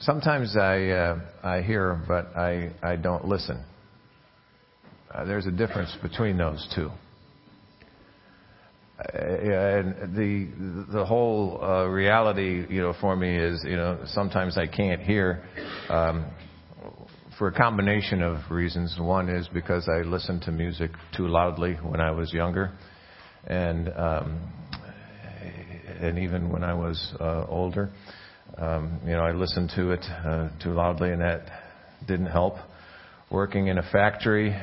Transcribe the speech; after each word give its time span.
sometimes 0.00 0.56
I 0.56 0.88
uh, 0.88 1.20
I 1.42 1.62
hear, 1.62 2.02
but 2.06 2.36
I 2.36 2.72
I 2.82 2.96
don't 2.96 3.24
listen. 3.24 3.64
Uh, 5.12 5.24
there's 5.24 5.46
a 5.46 5.50
difference 5.50 5.94
between 6.02 6.36
those 6.36 6.66
two. 6.74 6.90
Uh, 8.98 9.18
and 9.18 10.16
the 10.16 10.92
the 10.92 11.04
whole 11.04 11.60
uh, 11.62 11.84
reality, 11.86 12.66
you 12.68 12.82
know, 12.82 12.94
for 13.00 13.14
me 13.14 13.36
is, 13.36 13.62
you 13.64 13.76
know, 13.76 14.00
sometimes 14.06 14.58
I 14.58 14.66
can't 14.66 15.00
hear 15.00 15.44
um, 15.88 16.26
for 17.38 17.48
a 17.48 17.52
combination 17.52 18.22
of 18.22 18.38
reasons. 18.50 18.96
One 19.00 19.28
is 19.28 19.48
because 19.54 19.88
I 19.88 20.02
listened 20.02 20.42
to 20.42 20.52
music 20.52 20.90
too 21.16 21.28
loudly 21.28 21.74
when 21.74 22.00
I 22.00 22.10
was 22.10 22.32
younger, 22.32 22.72
and 23.46 23.88
um, 23.96 24.52
and 26.00 26.18
even 26.18 26.50
when 26.50 26.64
I 26.64 26.74
was 26.74 27.14
uh, 27.20 27.46
older, 27.48 27.90
um, 28.60 29.00
you 29.04 29.12
know, 29.12 29.20
I 29.20 29.32
listened 29.32 29.70
to 29.76 29.92
it 29.92 30.04
uh, 30.04 30.48
too 30.62 30.72
loudly, 30.72 31.12
and 31.12 31.20
that 31.20 31.42
didn't 32.06 32.26
help. 32.26 32.56
Working 33.30 33.68
in 33.68 33.78
a 33.78 33.82
factory, 33.92 34.56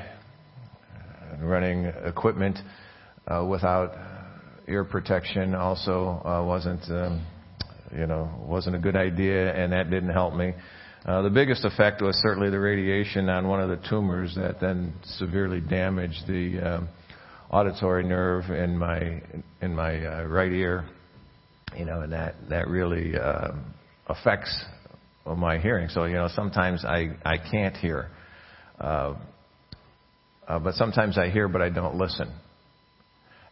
running 1.40 1.86
equipment 1.86 2.58
uh, 3.27 3.45
without 3.45 3.94
ear 4.67 4.84
protection 4.84 5.55
also 5.55 6.22
uh, 6.26 6.44
wasn't, 6.45 6.84
um, 6.89 7.26
you 7.95 8.08
know, 8.08 8.30
wasn't 8.45 8.76
a 8.76 8.80
good 8.80 8.95
idea, 8.95 9.53
and 9.53 9.72
that 9.72 9.89
didn't 9.89 10.12
help 10.12 10.34
me. 10.34 10.53
Uh, 11.05 11.22
the 11.22 11.30
biggest 11.30 11.64
effect 11.64 12.02
was 12.02 12.16
certainly 12.17 12.50
the 12.50 12.59
radiation 12.59 13.30
on 13.30 13.48
one 13.48 13.62
of 13.62 13.70
the 13.70 13.88
tumors 13.88 14.34
that 14.36 14.59
then 14.59 14.94
severely 15.03 15.62
damaged 15.62 16.25
the 16.27 16.59
um, 16.59 16.89
auditory 17.52 18.03
nerve 18.03 18.50
in 18.50 18.75
my 18.75 19.22
in 19.62 19.75
my 19.75 20.03
uh, 20.03 20.23
right 20.23 20.52
ear. 20.52 20.86
You 21.77 21.86
know, 21.86 22.02
and 22.02 22.12
that 22.12 22.36
that 22.50 22.67
really 22.67 23.16
uh, 23.16 23.52
affects 24.08 24.66
my 25.26 25.58
hearing. 25.58 25.90
So 25.90 26.05
you 26.05 26.16
know, 26.16 26.30
sometimes 26.34 26.86
I 26.86 27.16
I 27.25 27.38
can't 27.38 27.75
hear, 27.78 28.09
uh, 28.80 29.16
uh, 30.48 30.59
but 30.59 30.75
sometimes 30.75 31.17
I 31.17 31.30
hear, 31.30 31.48
but 31.48 31.61
I 31.61 31.70
don't 31.70 31.95
listen. 31.95 32.31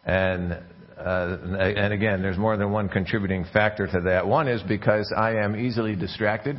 And 0.06 0.54
uh, 0.98 1.38
and 1.58 1.94
again, 1.94 2.22
there's 2.22 2.38
more 2.38 2.56
than 2.58 2.72
one 2.72 2.90
contributing 2.90 3.46
factor 3.52 3.88
to 3.88 4.02
that. 4.02 4.28
One 4.28 4.48
is 4.48 4.62
because 4.64 5.12
I 5.16 5.38
am 5.38 5.56
easily 5.56 5.96
distracted. 5.96 6.58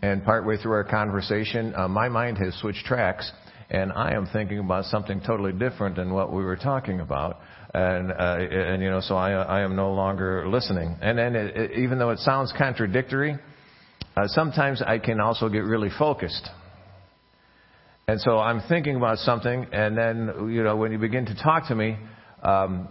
And 0.00 0.24
partway 0.24 0.56
through 0.56 0.72
our 0.72 0.84
conversation, 0.84 1.74
uh, 1.74 1.88
my 1.88 2.08
mind 2.08 2.38
has 2.38 2.54
switched 2.60 2.84
tracks, 2.86 3.32
and 3.68 3.92
I 3.92 4.12
am 4.12 4.28
thinking 4.32 4.60
about 4.60 4.84
something 4.84 5.20
totally 5.26 5.52
different 5.52 5.96
than 5.96 6.14
what 6.14 6.32
we 6.32 6.44
were 6.44 6.56
talking 6.56 7.00
about. 7.00 7.37
And, 7.74 8.10
uh, 8.12 8.36
and 8.38 8.82
you 8.82 8.90
know, 8.90 9.00
so 9.00 9.14
I, 9.14 9.32
I 9.32 9.60
am 9.60 9.76
no 9.76 9.92
longer 9.92 10.48
listening. 10.48 10.96
And 11.02 11.18
then, 11.18 11.36
it, 11.36 11.56
it, 11.56 11.78
even 11.78 11.98
though 11.98 12.10
it 12.10 12.18
sounds 12.20 12.52
contradictory, 12.56 13.36
uh, 14.16 14.26
sometimes 14.26 14.82
I 14.82 14.98
can 14.98 15.20
also 15.20 15.48
get 15.48 15.64
really 15.64 15.90
focused. 15.98 16.48
And 18.08 18.18
so 18.20 18.38
I'm 18.38 18.62
thinking 18.68 18.96
about 18.96 19.18
something, 19.18 19.66
and 19.70 19.96
then, 19.96 20.50
you 20.50 20.62
know, 20.62 20.76
when 20.76 20.92
you 20.92 20.98
begin 20.98 21.26
to 21.26 21.34
talk 21.34 21.68
to 21.68 21.74
me, 21.74 21.98
um, 22.42 22.88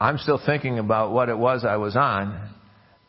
I'm 0.00 0.18
still 0.18 0.40
thinking 0.44 0.78
about 0.78 1.10
what 1.10 1.28
it 1.28 1.36
was 1.36 1.64
I 1.64 1.76
was 1.76 1.96
on, 1.96 2.50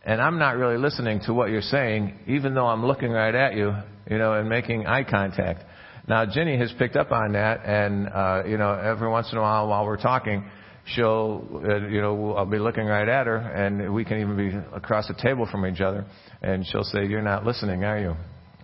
and 0.04 0.20
I'm 0.20 0.40
not 0.40 0.58
really 0.58 0.78
listening 0.78 1.20
to 1.26 1.34
what 1.34 1.52
you're 1.52 1.62
saying, 1.62 2.18
even 2.26 2.56
though 2.56 2.66
I'm 2.66 2.84
looking 2.86 3.12
right 3.12 3.36
at 3.36 3.56
you, 3.56 3.73
you 4.10 4.18
know, 4.18 4.34
and 4.34 4.50
making 4.50 4.88
eye 4.88 5.04
contact. 5.04 5.64
Now, 6.08 6.26
Jenny 6.26 6.58
has 6.58 6.74
picked 6.80 6.96
up 6.96 7.12
on 7.12 7.34
that, 7.34 7.66
and 7.66 8.08
uh, 8.08 8.44
you 8.48 8.58
know, 8.58 8.72
every 8.74 9.10
once 9.10 9.30
in 9.32 9.38
a 9.38 9.42
while, 9.42 9.68
while 9.68 9.86
we're 9.86 10.02
talking, 10.02 10.50
she'll, 10.86 11.46
uh, 11.54 11.88
you 11.88 12.00
know, 12.00 12.34
I'll 12.34 12.46
be 12.46 12.60
looking 12.60 12.86
right 12.86 13.08
at 13.08 13.28
her, 13.28 13.36
and 13.36 13.94
we 13.94 14.06
can 14.06 14.22
even 14.22 14.38
be 14.38 14.58
across 14.74 15.10
the 15.10 15.16
table 15.16 15.46
from 15.52 15.66
each 15.66 15.82
other, 15.82 16.06
and 16.42 16.66
she'll 16.66 16.86
say, 16.86 17.06
"You're 17.06 17.22
not 17.22 17.46
listening, 17.46 17.84
are 17.84 18.00
you?" 18.00 18.16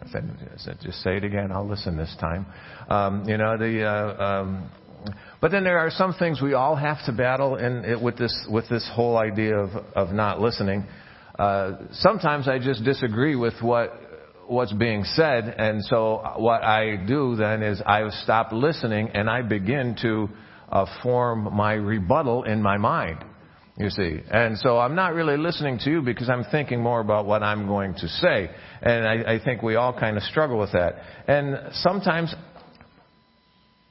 I 0.01 0.07
said, 0.07 0.77
"Just 0.81 1.01
say 1.01 1.17
it 1.17 1.25
again. 1.25 1.51
I'll 1.51 1.67
listen 1.67 1.97
this 1.97 2.15
time." 2.19 2.45
Um, 2.89 3.27
you 3.27 3.37
know, 3.37 3.57
the. 3.57 3.83
Uh, 3.83 4.23
um, 4.23 4.69
but 5.41 5.51
then 5.51 5.65
there 5.65 5.79
are 5.79 5.91
some 5.91 6.13
things 6.13 6.41
we 6.41 6.53
all 6.53 6.77
have 6.77 7.05
to 7.07 7.11
battle 7.11 7.57
in 7.57 7.83
it 7.83 8.01
with 8.01 8.17
this 8.17 8.47
with 8.49 8.69
this 8.69 8.89
whole 8.93 9.17
idea 9.17 9.57
of 9.57 9.69
of 9.95 10.13
not 10.13 10.39
listening. 10.39 10.85
Uh, 11.37 11.73
sometimes 11.91 12.47
I 12.47 12.59
just 12.59 12.85
disagree 12.85 13.35
with 13.35 13.55
what 13.59 13.91
what's 14.47 14.73
being 14.73 15.03
said, 15.03 15.55
and 15.57 15.83
so 15.85 16.21
what 16.37 16.63
I 16.63 16.95
do 16.95 17.35
then 17.35 17.63
is 17.63 17.81
I 17.85 18.07
stop 18.23 18.51
listening 18.51 19.09
and 19.13 19.29
I 19.29 19.41
begin 19.41 19.95
to 20.01 20.29
uh, 20.69 20.85
form 21.01 21.53
my 21.53 21.73
rebuttal 21.73 22.43
in 22.43 22.61
my 22.61 22.77
mind. 22.77 23.23
You 23.75 23.89
see, 23.89 24.19
and 24.29 24.55
so 24.59 24.77
I'm 24.77 24.93
not 24.93 25.15
really 25.15 25.35
listening 25.35 25.79
to 25.79 25.89
you 25.89 26.01
because 26.03 26.29
I'm 26.29 26.43
thinking 26.51 26.79
more 26.81 26.99
about 26.99 27.25
what 27.25 27.41
I'm 27.41 27.65
going 27.65 27.95
to 27.95 28.07
say, 28.07 28.51
and 28.83 29.07
I, 29.07 29.33
I 29.33 29.43
think 29.43 29.63
we 29.63 29.75
all 29.75 29.97
kind 29.97 30.15
of 30.15 30.21
struggle 30.23 30.59
with 30.59 30.73
that. 30.73 30.93
And 31.27 31.73
sometimes 31.73 32.35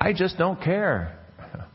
I 0.01 0.13
just 0.13 0.39
don't 0.39 0.61
care. 0.61 1.19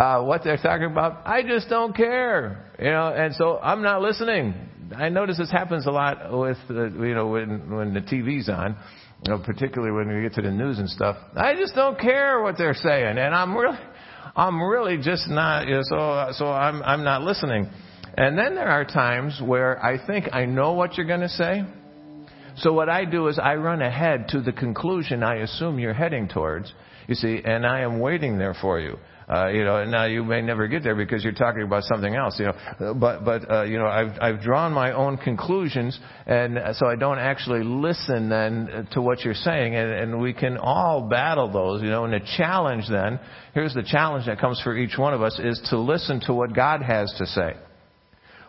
Uh, 0.00 0.20
what 0.24 0.42
they're 0.42 0.56
talking 0.56 0.90
about, 0.90 1.24
I 1.26 1.44
just 1.44 1.68
don't 1.68 1.94
care, 1.94 2.72
you 2.76 2.86
know, 2.86 3.12
and 3.14 3.32
so 3.36 3.58
I'm 3.58 3.82
not 3.82 4.02
listening. 4.02 4.54
I 4.94 5.08
notice 5.08 5.38
this 5.38 5.50
happens 5.50 5.86
a 5.86 5.90
lot 5.90 6.32
with, 6.32 6.58
uh, 6.70 6.90
you 6.90 7.14
know, 7.14 7.28
when, 7.28 7.70
when 7.70 7.94
the 7.94 8.00
TV's 8.00 8.48
on, 8.48 8.76
you 9.24 9.32
know, 9.32 9.38
particularly 9.38 9.92
when 9.92 10.14
we 10.14 10.22
get 10.22 10.34
to 10.34 10.42
the 10.42 10.50
news 10.50 10.78
and 10.78 10.88
stuff. 10.88 11.16
I 11.36 11.54
just 11.54 11.74
don't 11.74 11.98
care 11.98 12.42
what 12.42 12.58
they're 12.58 12.74
saying, 12.74 13.18
and 13.18 13.34
I'm 13.34 13.56
really, 13.56 13.78
I'm 14.34 14.62
really 14.62 14.96
just 14.96 15.28
not, 15.28 15.66
you 15.66 15.74
know, 15.74 15.82
so, 15.84 16.28
so 16.32 16.46
I'm, 16.46 16.82
I'm 16.82 17.04
not 17.04 17.22
listening. 17.22 17.68
And 18.16 18.36
then 18.36 18.54
there 18.54 18.68
are 18.68 18.84
times 18.84 19.40
where 19.42 19.82
I 19.84 20.04
think 20.06 20.28
I 20.32 20.44
know 20.44 20.72
what 20.72 20.96
you're 20.96 21.06
going 21.06 21.20
to 21.20 21.28
say. 21.28 21.64
So 22.56 22.72
what 22.72 22.88
I 22.88 23.06
do 23.06 23.28
is 23.28 23.38
I 23.38 23.54
run 23.54 23.80
ahead 23.80 24.28
to 24.28 24.40
the 24.40 24.52
conclusion 24.52 25.22
I 25.22 25.36
assume 25.36 25.78
you're 25.78 25.94
heading 25.94 26.28
towards, 26.28 26.72
you 27.08 27.14
see, 27.14 27.40
and 27.44 27.66
I 27.66 27.80
am 27.80 28.00
waiting 28.00 28.38
there 28.38 28.54
for 28.54 28.78
you. 28.78 28.98
Uh, 29.28 29.48
you 29.48 29.64
know, 29.64 29.84
now 29.84 30.04
you 30.04 30.24
may 30.24 30.42
never 30.42 30.66
get 30.68 30.82
there 30.82 30.94
because 30.94 31.22
you're 31.22 31.32
talking 31.32 31.62
about 31.62 31.84
something 31.84 32.14
else. 32.14 32.38
You 32.38 32.46
know, 32.46 32.94
but 32.94 33.24
but 33.24 33.50
uh, 33.50 33.62
you 33.62 33.78
know, 33.78 33.86
I've 33.86 34.18
I've 34.20 34.42
drawn 34.42 34.72
my 34.72 34.92
own 34.92 35.16
conclusions, 35.16 35.98
and 36.26 36.58
so 36.76 36.86
I 36.86 36.96
don't 36.96 37.18
actually 37.18 37.64
listen 37.64 38.28
then 38.28 38.88
to 38.92 39.00
what 39.00 39.20
you're 39.20 39.34
saying, 39.34 39.74
and, 39.74 39.90
and 39.90 40.20
we 40.20 40.32
can 40.32 40.56
all 40.58 41.08
battle 41.08 41.50
those. 41.50 41.82
You 41.82 41.90
know, 41.90 42.04
and 42.04 42.12
the 42.12 42.26
challenge 42.36 42.84
then, 42.90 43.20
here's 43.54 43.74
the 43.74 43.84
challenge 43.84 44.26
that 44.26 44.40
comes 44.40 44.60
for 44.62 44.76
each 44.76 44.98
one 44.98 45.14
of 45.14 45.22
us 45.22 45.38
is 45.42 45.60
to 45.70 45.78
listen 45.78 46.20
to 46.26 46.34
what 46.34 46.54
God 46.54 46.82
has 46.82 47.12
to 47.18 47.26
say, 47.26 47.54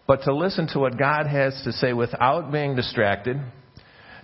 but 0.07 0.21
to 0.23 0.35
listen 0.35 0.67
to 0.73 0.79
what 0.79 0.97
God 0.97 1.27
has 1.27 1.59
to 1.65 1.71
say 1.71 1.93
without 1.93 2.51
being 2.51 2.75
distracted 2.75 3.39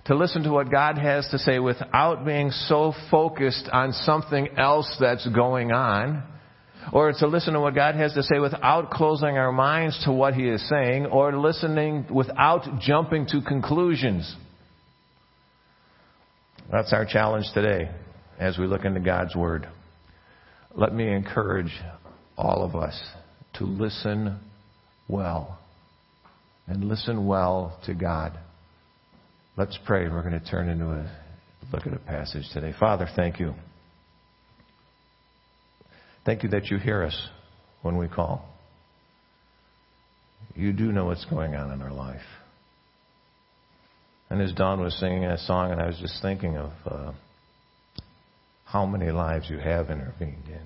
to 0.06 0.16
listen 0.16 0.42
to 0.44 0.50
what 0.50 0.70
God 0.70 0.98
has 0.98 1.28
to 1.30 1.38
say 1.38 1.58
without 1.58 2.24
being 2.24 2.50
so 2.50 2.94
focused 3.10 3.68
on 3.72 3.92
something 3.92 4.48
else 4.56 4.96
that's 4.98 5.26
going 5.28 5.72
on, 5.72 6.22
or 6.92 7.12
to 7.12 7.26
listen 7.26 7.54
to 7.54 7.60
what 7.60 7.74
God 7.74 7.94
has 7.94 8.12
to 8.14 8.22
say 8.22 8.38
without 8.38 8.90
closing 8.90 9.36
our 9.36 9.52
minds 9.52 10.02
to 10.04 10.12
what 10.12 10.34
He 10.34 10.48
is 10.48 10.66
saying, 10.68 11.06
or 11.06 11.36
listening 11.36 12.06
without 12.10 12.80
jumping 12.80 13.26
to 13.28 13.40
conclusions. 13.40 14.34
That's 16.70 16.92
our 16.92 17.04
challenge 17.04 17.46
today 17.52 17.90
as 18.38 18.58
we 18.58 18.66
look 18.66 18.84
into 18.84 19.00
God's 19.00 19.34
Word. 19.34 19.68
Let 20.74 20.94
me 20.94 21.12
encourage 21.12 21.72
all 22.36 22.62
of 22.64 22.76
us 22.76 22.98
to 23.54 23.64
listen 23.64 24.38
well 25.08 25.58
and 26.66 26.84
listen 26.84 27.26
well 27.26 27.78
to 27.86 27.94
God. 27.94 28.38
Let's 29.56 29.78
pray. 29.84 30.08
We're 30.08 30.22
going 30.22 30.40
to 30.40 30.50
turn 30.50 30.68
into 30.68 30.86
a 30.86 31.10
look 31.72 31.86
at 31.86 31.92
a 31.92 31.98
passage 31.98 32.44
today. 32.52 32.72
Father, 32.78 33.08
thank 33.16 33.40
you. 33.40 33.54
Thank 36.30 36.44
you 36.44 36.50
that 36.50 36.70
you 36.70 36.78
hear 36.78 37.02
us 37.02 37.28
when 37.82 37.96
we 37.96 38.06
call. 38.06 38.48
You 40.54 40.72
do 40.72 40.92
know 40.92 41.06
what's 41.06 41.24
going 41.24 41.56
on 41.56 41.72
in 41.72 41.82
our 41.82 41.92
life. 41.92 42.22
And 44.30 44.40
as 44.40 44.52
Don 44.52 44.80
was 44.80 44.94
singing 45.00 45.24
a 45.24 45.36
song, 45.36 45.72
and 45.72 45.80
I 45.80 45.86
was 45.86 45.98
just 45.98 46.22
thinking 46.22 46.56
of 46.56 46.70
uh, 46.86 47.12
how 48.64 48.86
many 48.86 49.10
lives 49.10 49.50
you 49.50 49.58
have 49.58 49.90
intervened 49.90 50.46
in 50.46 50.62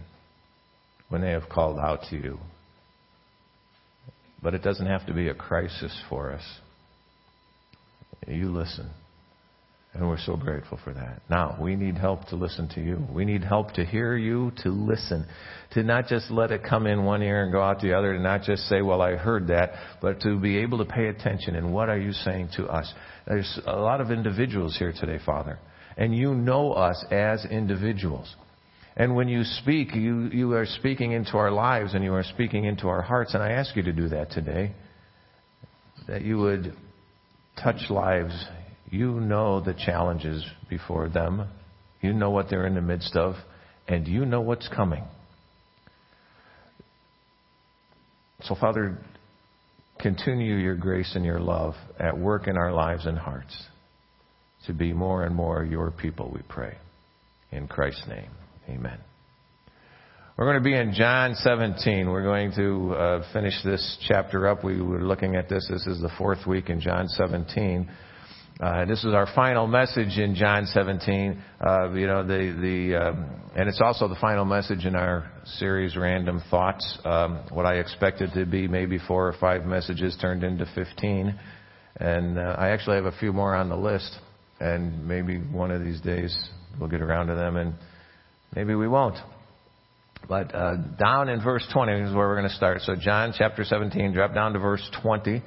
when 1.08 1.22
they 1.22 1.31
have 1.31 1.49
called 1.49 1.78
out 1.78 2.00
to 2.10 2.17
you. 2.17 2.38
But 4.43 4.52
it 4.52 4.62
doesn't 4.62 4.84
have 4.84 5.06
to 5.06 5.14
be 5.14 5.28
a 5.28 5.34
crisis 5.34 5.99
for 6.10 6.31
us. 6.32 6.44
You 8.28 8.50
listen. 8.50 8.90
And 9.94 10.08
we're 10.08 10.19
so 10.19 10.37
grateful 10.37 10.79
for 10.82 10.93
that. 10.93 11.23
Now, 11.31 11.56
we 11.61 11.76
need 11.76 11.96
help 11.96 12.26
to 12.29 12.37
listen 12.37 12.69
to 12.70 12.81
you. 12.81 13.06
We 13.12 13.25
need 13.25 13.44
help 13.44 13.75
to 13.75 13.85
hear 13.85 14.17
you, 14.17 14.50
to 14.64 14.70
listen, 14.70 15.25
to 15.75 15.85
not 15.85 16.08
just 16.08 16.32
let 16.32 16.50
it 16.50 16.62
come 16.69 16.88
in 16.88 17.05
one 17.05 17.23
ear 17.23 17.44
and 17.44 17.52
go 17.52 17.62
out 17.62 17.81
the 17.81 17.96
other, 17.96 18.14
to 18.14 18.20
not 18.20 18.43
just 18.43 18.64
say, 18.64 18.82
well, 18.82 19.00
I 19.00 19.12
heard 19.14 19.46
that, 19.49 19.70
but 20.02 20.20
to 20.23 20.37
be 20.37 20.58
able 20.58 20.79
to 20.79 20.85
pay 20.85 21.06
attention 21.06 21.55
and 21.55 21.73
what 21.73 21.88
are 21.88 21.99
you 21.99 22.11
saying 22.11 22.49
to 22.56 22.67
us? 22.67 22.93
There's 23.29 23.61
a 23.67 23.76
lot 23.76 24.00
of 24.00 24.11
individuals 24.11 24.76
here 24.76 24.93
today, 24.93 25.20
Father, 25.25 25.61
and 25.96 26.14
you 26.14 26.35
know 26.35 26.73
us 26.73 27.05
as 27.12 27.46
individuals. 27.49 28.35
And 28.96 29.14
when 29.14 29.29
you 29.29 29.44
speak, 29.44 29.94
you, 29.94 30.29
you 30.32 30.52
are 30.55 30.67
speaking 30.67 31.12
into 31.12 31.37
our 31.37 31.52
lives 31.52 31.94
and 31.94 32.02
you 32.02 32.14
are 32.14 32.25
speaking 32.25 32.64
into 32.64 32.88
our 32.88 33.02
hearts, 33.02 33.35
and 33.35 33.43
I 33.43 33.52
ask 33.52 33.76
you 33.76 33.85
to 33.85 33.93
do 33.93 34.08
that 34.08 34.32
today. 34.32 34.73
That 36.08 36.23
you 36.23 36.38
would 36.38 36.75
touch 37.62 37.91
lives 37.91 38.35
You 38.94 39.19
know 39.19 39.58
the 39.61 39.75
challenges 39.75 40.46
before 40.70 41.08
them. 41.08 41.49
You 42.00 42.12
know 42.12 42.31
what 42.31 42.49
they're 42.49 42.64
in 42.64 42.76
the 42.76 42.81
midst 42.81 43.17
of, 43.17 43.35
and 43.88 44.06
you 44.06 44.25
know 44.25 44.41
what's 44.41 44.69
coming. 44.69 45.02
So, 48.43 48.55
Father, 48.55 48.96
continue 49.99 50.55
your 50.55 50.76
grace 50.76 51.11
and 51.17 51.25
your 51.25 51.41
love 51.41 51.75
at 51.99 52.17
work 52.17 52.46
in 52.46 52.56
our 52.56 52.73
lives 52.73 53.05
and 53.05 53.19
hearts 53.19 53.61
to 54.67 54.73
be 54.73 54.93
more 54.93 55.25
and 55.25 55.35
more 55.35 55.64
your 55.64 55.91
people, 55.91 56.31
we 56.32 56.43
pray. 56.49 56.76
In 57.50 57.67
Christ's 57.67 58.06
name, 58.06 58.31
amen. 58.69 58.99
We're 60.37 60.46
going 60.46 60.62
to 60.62 60.64
be 60.64 60.76
in 60.76 60.94
John 60.94 61.35
17. 61.35 62.08
We're 62.08 62.23
going 62.23 62.52
to 62.55 62.94
uh, 62.94 63.32
finish 63.32 63.55
this 63.64 63.99
chapter 64.06 64.46
up. 64.46 64.62
We 64.62 64.81
were 64.81 65.02
looking 65.02 65.35
at 65.35 65.49
this. 65.49 65.67
This 65.69 65.85
is 65.88 66.00
the 66.00 66.11
fourth 66.17 66.46
week 66.46 66.70
in 66.70 66.81
John 66.81 67.08
17. 67.08 67.91
Uh, 68.61 68.85
this 68.85 69.03
is 69.03 69.12
our 69.12 69.27
final 69.35 69.67
message 69.67 70.17
in 70.17 70.37
John 70.37 70.67
17. 70.67 71.43
Uh, 71.61 71.91
you 71.91 72.06
know, 72.06 72.25
the 72.25 72.56
the 72.61 73.09
um, 73.09 73.27
and 73.56 73.69
it's 73.69 73.81
also 73.85 74.06
the 74.06 74.15
final 74.21 74.45
message 74.45 74.85
in 74.87 74.95
our 74.95 75.29
series, 75.59 75.97
Random 75.97 76.41
Thoughts. 76.51 76.99
Um, 77.05 77.43
what 77.51 77.67
I 77.67 77.79
expected 77.79 78.31
to 78.35 78.47
be 78.47 78.69
maybe 78.69 78.99
four 79.09 79.27
or 79.27 79.35
five 79.41 79.65
messages 79.65 80.17
turned 80.21 80.45
into 80.45 80.67
15, 80.73 81.37
and 81.97 82.39
uh, 82.39 82.55
I 82.56 82.69
actually 82.69 82.95
have 82.95 83.06
a 83.06 83.19
few 83.19 83.33
more 83.33 83.56
on 83.56 83.69
the 83.69 83.77
list. 83.77 84.17
And 84.61 85.09
maybe 85.09 85.39
one 85.39 85.73
of 85.73 85.83
these 85.85 86.01
days 86.01 86.33
we'll 86.79 86.89
get 86.89 87.01
around 87.01 87.27
to 87.27 87.35
them, 87.35 87.56
and 87.56 87.75
maybe 88.55 88.77
we 88.77 88.87
won't. 88.87 89.17
But 90.29 90.55
uh, 90.55 90.77
down 90.97 91.29
in 91.29 91.43
verse 91.43 91.67
20 91.73 91.93
is 91.93 92.15
where 92.15 92.29
we're 92.29 92.39
going 92.39 92.49
to 92.49 92.55
start. 92.55 92.83
So 92.83 92.95
John 92.95 93.35
chapter 93.37 93.65
17, 93.65 94.12
drop 94.12 94.33
down 94.33 94.53
to 94.53 94.61
verse 94.61 94.89
20. 95.03 95.43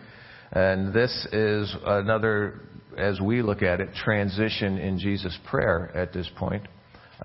And 0.51 0.93
this 0.93 1.27
is 1.31 1.73
another 1.85 2.61
as 2.97 3.19
we 3.21 3.41
look 3.41 3.61
at 3.61 3.79
it, 3.81 3.89
transition 3.95 4.77
in 4.77 4.99
Jesus' 4.99 5.37
prayer 5.49 5.91
at 5.95 6.13
this 6.13 6.29
point, 6.37 6.67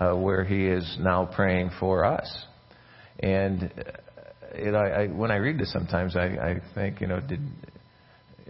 uh, 0.01 0.15
where 0.15 0.45
he 0.45 0.67
is 0.67 0.97
now 1.01 1.27
praying 1.27 1.71
for 1.81 2.05
us. 2.05 2.47
And 3.21 3.63
it, 4.53 4.75
uh, 4.75 4.79
I, 4.79 5.03
I, 5.03 5.07
when 5.09 5.31
I 5.31 5.37
read 5.37 5.59
this, 5.59 5.73
sometimes 5.73 6.17
I, 6.17 6.25
I 6.25 6.61
think, 6.75 7.01
you 7.01 7.07
know, 7.07 7.21
did 7.21 7.41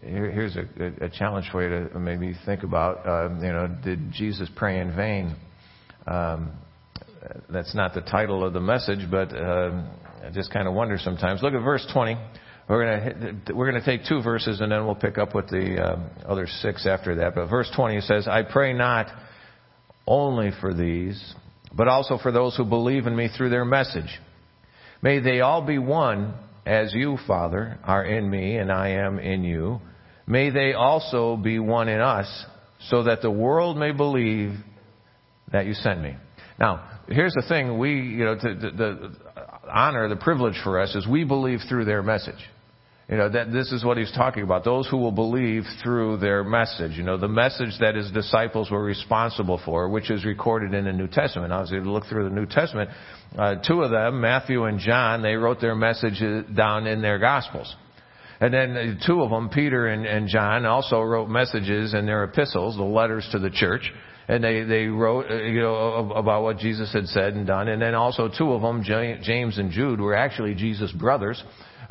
here, 0.02 0.30
here's 0.30 0.56
a, 0.56 1.04
a, 1.04 1.08
challenge 1.08 1.48
for 1.52 1.62
you 1.62 1.88
to 1.88 1.98
maybe 1.98 2.34
think 2.44 2.64
about. 2.64 3.06
Um, 3.06 3.42
you 3.42 3.52
know, 3.52 3.68
did 3.84 4.12
Jesus 4.12 4.48
pray 4.56 4.80
in 4.80 4.96
vain? 4.96 5.36
Um, 6.06 6.52
that's 7.48 7.74
not 7.74 7.94
the 7.94 8.00
title 8.00 8.44
of 8.44 8.52
the 8.52 8.60
message, 8.60 9.08
but 9.10 9.30
um, 9.36 9.88
I 10.24 10.30
just 10.30 10.52
kind 10.52 10.66
of 10.66 10.74
wonder 10.74 10.98
sometimes. 10.98 11.40
Look 11.42 11.54
at 11.54 11.62
verse 11.62 11.86
20. 11.92 12.16
We're 12.72 12.86
going 12.86 13.44
to 13.44 13.54
we're 13.54 13.70
going 13.70 13.82
to 13.82 13.86
take 13.86 14.08
two 14.08 14.22
verses 14.22 14.62
and 14.62 14.72
then 14.72 14.86
we'll 14.86 14.94
pick 14.94 15.18
up 15.18 15.34
with 15.34 15.50
the 15.50 15.76
uh, 15.78 15.98
other 16.26 16.46
six 16.46 16.86
after 16.86 17.16
that. 17.16 17.34
But 17.34 17.50
verse 17.50 17.70
20 17.76 18.00
says, 18.00 18.26
"I 18.26 18.44
pray 18.44 18.72
not 18.72 19.08
only 20.06 20.52
for 20.58 20.72
these, 20.72 21.34
but 21.76 21.86
also 21.86 22.16
for 22.16 22.32
those 22.32 22.56
who 22.56 22.64
believe 22.64 23.06
in 23.06 23.14
me 23.14 23.28
through 23.28 23.50
their 23.50 23.66
message. 23.66 24.18
May 25.02 25.18
they 25.18 25.42
all 25.42 25.60
be 25.60 25.76
one, 25.76 26.32
as 26.64 26.94
you, 26.94 27.18
Father, 27.26 27.78
are 27.84 28.06
in 28.06 28.30
me 28.30 28.56
and 28.56 28.72
I 28.72 28.88
am 28.88 29.18
in 29.18 29.44
you. 29.44 29.82
May 30.26 30.48
they 30.48 30.72
also 30.72 31.36
be 31.36 31.58
one 31.58 31.90
in 31.90 32.00
us, 32.00 32.46
so 32.88 33.02
that 33.02 33.20
the 33.20 33.30
world 33.30 33.76
may 33.76 33.92
believe 33.92 34.54
that 35.52 35.66
you 35.66 35.74
sent 35.74 36.00
me." 36.00 36.16
Now, 36.58 36.88
here's 37.06 37.34
the 37.34 37.44
thing: 37.46 37.76
we, 37.76 38.00
you 38.00 38.24
know, 38.24 38.34
the, 38.36 38.72
the 38.74 39.12
honor, 39.70 40.08
the 40.08 40.16
privilege 40.16 40.58
for 40.64 40.80
us 40.80 40.94
is 40.94 41.06
we 41.06 41.24
believe 41.24 41.60
through 41.68 41.84
their 41.84 42.02
message. 42.02 42.42
You 43.12 43.18
know, 43.18 43.28
that 43.28 43.52
this 43.52 43.72
is 43.72 43.84
what 43.84 43.98
he's 43.98 44.10
talking 44.12 44.42
about. 44.42 44.64
Those 44.64 44.88
who 44.88 44.96
will 44.96 45.12
believe 45.12 45.64
through 45.82 46.16
their 46.16 46.42
message. 46.42 46.92
You 46.92 47.02
know, 47.02 47.18
the 47.18 47.28
message 47.28 47.78
that 47.80 47.94
his 47.94 48.10
disciples 48.10 48.70
were 48.70 48.82
responsible 48.82 49.60
for, 49.66 49.90
which 49.90 50.10
is 50.10 50.24
recorded 50.24 50.72
in 50.72 50.86
the 50.86 50.94
New 50.94 51.08
Testament. 51.08 51.50
Now, 51.50 51.60
as 51.60 51.70
you 51.70 51.80
look 51.80 52.06
through 52.06 52.30
the 52.30 52.34
New 52.34 52.46
Testament, 52.46 52.88
uh, 53.36 53.56
two 53.56 53.82
of 53.82 53.90
them, 53.90 54.22
Matthew 54.22 54.64
and 54.64 54.78
John, 54.78 55.20
they 55.20 55.34
wrote 55.34 55.60
their 55.60 55.74
message 55.74 56.22
down 56.56 56.86
in 56.86 57.02
their 57.02 57.18
Gospels. 57.18 57.76
And 58.40 58.54
then 58.54 58.76
uh, 58.78 59.06
two 59.06 59.20
of 59.20 59.28
them, 59.28 59.50
Peter 59.50 59.88
and, 59.88 60.06
and 60.06 60.26
John, 60.26 60.64
also 60.64 61.02
wrote 61.02 61.28
messages 61.28 61.92
in 61.92 62.06
their 62.06 62.24
epistles, 62.24 62.78
the 62.78 62.82
letters 62.82 63.28
to 63.32 63.38
the 63.38 63.50
church 63.50 63.92
and 64.28 64.42
they 64.42 64.62
they 64.62 64.86
wrote 64.86 65.30
uh, 65.30 65.34
you 65.34 65.60
know 65.60 66.12
about 66.14 66.44
what 66.44 66.56
Jesus 66.58 66.92
had 66.92 67.06
said 67.08 67.34
and 67.34 67.44
done, 67.44 67.66
and 67.66 67.82
then 67.82 67.94
also 67.94 68.28
two 68.28 68.52
of 68.52 68.62
them, 68.62 68.82
James 68.84 69.58
and 69.58 69.72
Jude, 69.72 70.00
were 70.00 70.14
actually 70.14 70.54
Jesus' 70.54 70.92
brothers. 70.92 71.42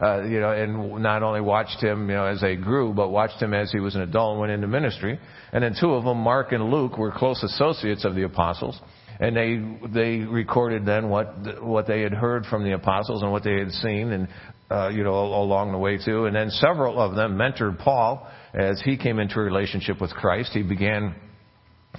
Uh, 0.02 0.24
you 0.24 0.40
know, 0.40 0.50
and 0.52 1.04
not 1.04 1.22
only 1.22 1.42
watched 1.42 1.82
him, 1.82 2.10
you 2.10 2.16
know, 2.16 2.26
as 2.26 2.42
they 2.42 2.56
grew, 2.56 2.92
but 2.92 3.10
watched 3.10 3.40
him 3.40 3.54
as 3.54 3.72
he 3.72 3.80
was 3.80 3.94
an 3.94 4.02
adult 4.02 4.32
and 4.32 4.40
went 4.40 4.52
into 4.52 4.68
ministry. 4.68 5.20
And 5.54 5.64
then 5.64 5.76
two 5.80 5.92
of 5.94 6.04
them, 6.06 6.18
Mark 6.18 6.54
and 6.54 6.72
Luke, 6.72 6.98
were 6.98 7.12
close 7.12 7.44
associates 7.44 8.04
of 8.04 8.16
the 8.16 8.24
apostles, 8.24 8.80
and 9.20 9.38
they 9.38 9.62
they 9.94 10.26
recorded 10.26 10.86
then 10.86 11.10
what 11.10 11.64
what 11.64 11.86
they 11.86 12.02
had 12.02 12.14
heard 12.14 12.46
from 12.48 12.64
the 12.64 12.72
apostles 12.72 13.22
and 13.22 13.32
what 13.32 13.44
they 13.44 13.60
had 13.60 13.72
seen, 13.72 14.12
and 14.12 14.28
uh, 14.72 14.90
you 14.90 15.04
know, 15.04 15.14
along 15.14 15.72
the 15.72 15.78
way 15.78 15.98
too. 16.04 16.26
And 16.26 16.36
then 16.36 16.50
several 16.50 17.00
of 17.00 17.16
them 17.16 17.38
mentored 17.38 17.78
Paul 17.78 18.28
as 18.54 18.82
he 18.84 18.98
came 18.98 19.20
into 19.20 19.36
a 19.40 19.44
relationship 19.44 20.02
with 20.02 20.12
Christ. 20.12 20.52
He 20.54 20.64
began 20.64 21.14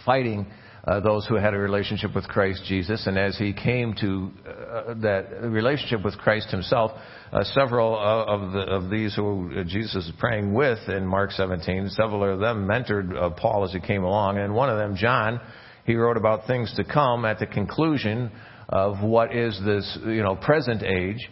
fighting 0.04 0.46
uh, 0.86 1.00
those 1.00 1.26
who 1.26 1.36
had 1.36 1.54
a 1.54 1.58
relationship 1.58 2.14
with 2.14 2.26
Christ 2.26 2.64
Jesus. 2.66 3.06
And 3.06 3.18
as 3.18 3.38
he 3.38 3.52
came 3.52 3.94
to 4.00 4.30
uh, 4.48 4.94
that 5.02 5.42
relationship 5.42 6.04
with 6.04 6.18
Christ 6.18 6.50
himself, 6.50 6.92
uh, 7.32 7.44
several 7.44 7.98
of, 7.98 8.52
the, 8.52 8.60
of 8.60 8.90
these 8.90 9.14
who 9.14 9.50
uh, 9.56 9.64
Jesus 9.64 10.06
is 10.06 10.12
praying 10.18 10.52
with 10.52 10.78
in 10.88 11.06
Mark 11.06 11.30
17, 11.32 11.88
several 11.90 12.30
of 12.30 12.40
them 12.40 12.66
mentored 12.66 13.16
uh, 13.16 13.30
Paul 13.30 13.64
as 13.64 13.72
he 13.72 13.80
came 13.80 14.04
along. 14.04 14.38
And 14.38 14.54
one 14.54 14.68
of 14.68 14.78
them, 14.78 14.96
John, 14.96 15.40
he 15.84 15.94
wrote 15.94 16.16
about 16.16 16.46
things 16.46 16.72
to 16.76 16.84
come 16.84 17.24
at 17.24 17.38
the 17.38 17.46
conclusion 17.46 18.30
of 18.68 19.02
what 19.02 19.34
is 19.34 19.58
this, 19.64 19.98
you 20.04 20.22
know, 20.22 20.36
present 20.36 20.82
age. 20.82 21.28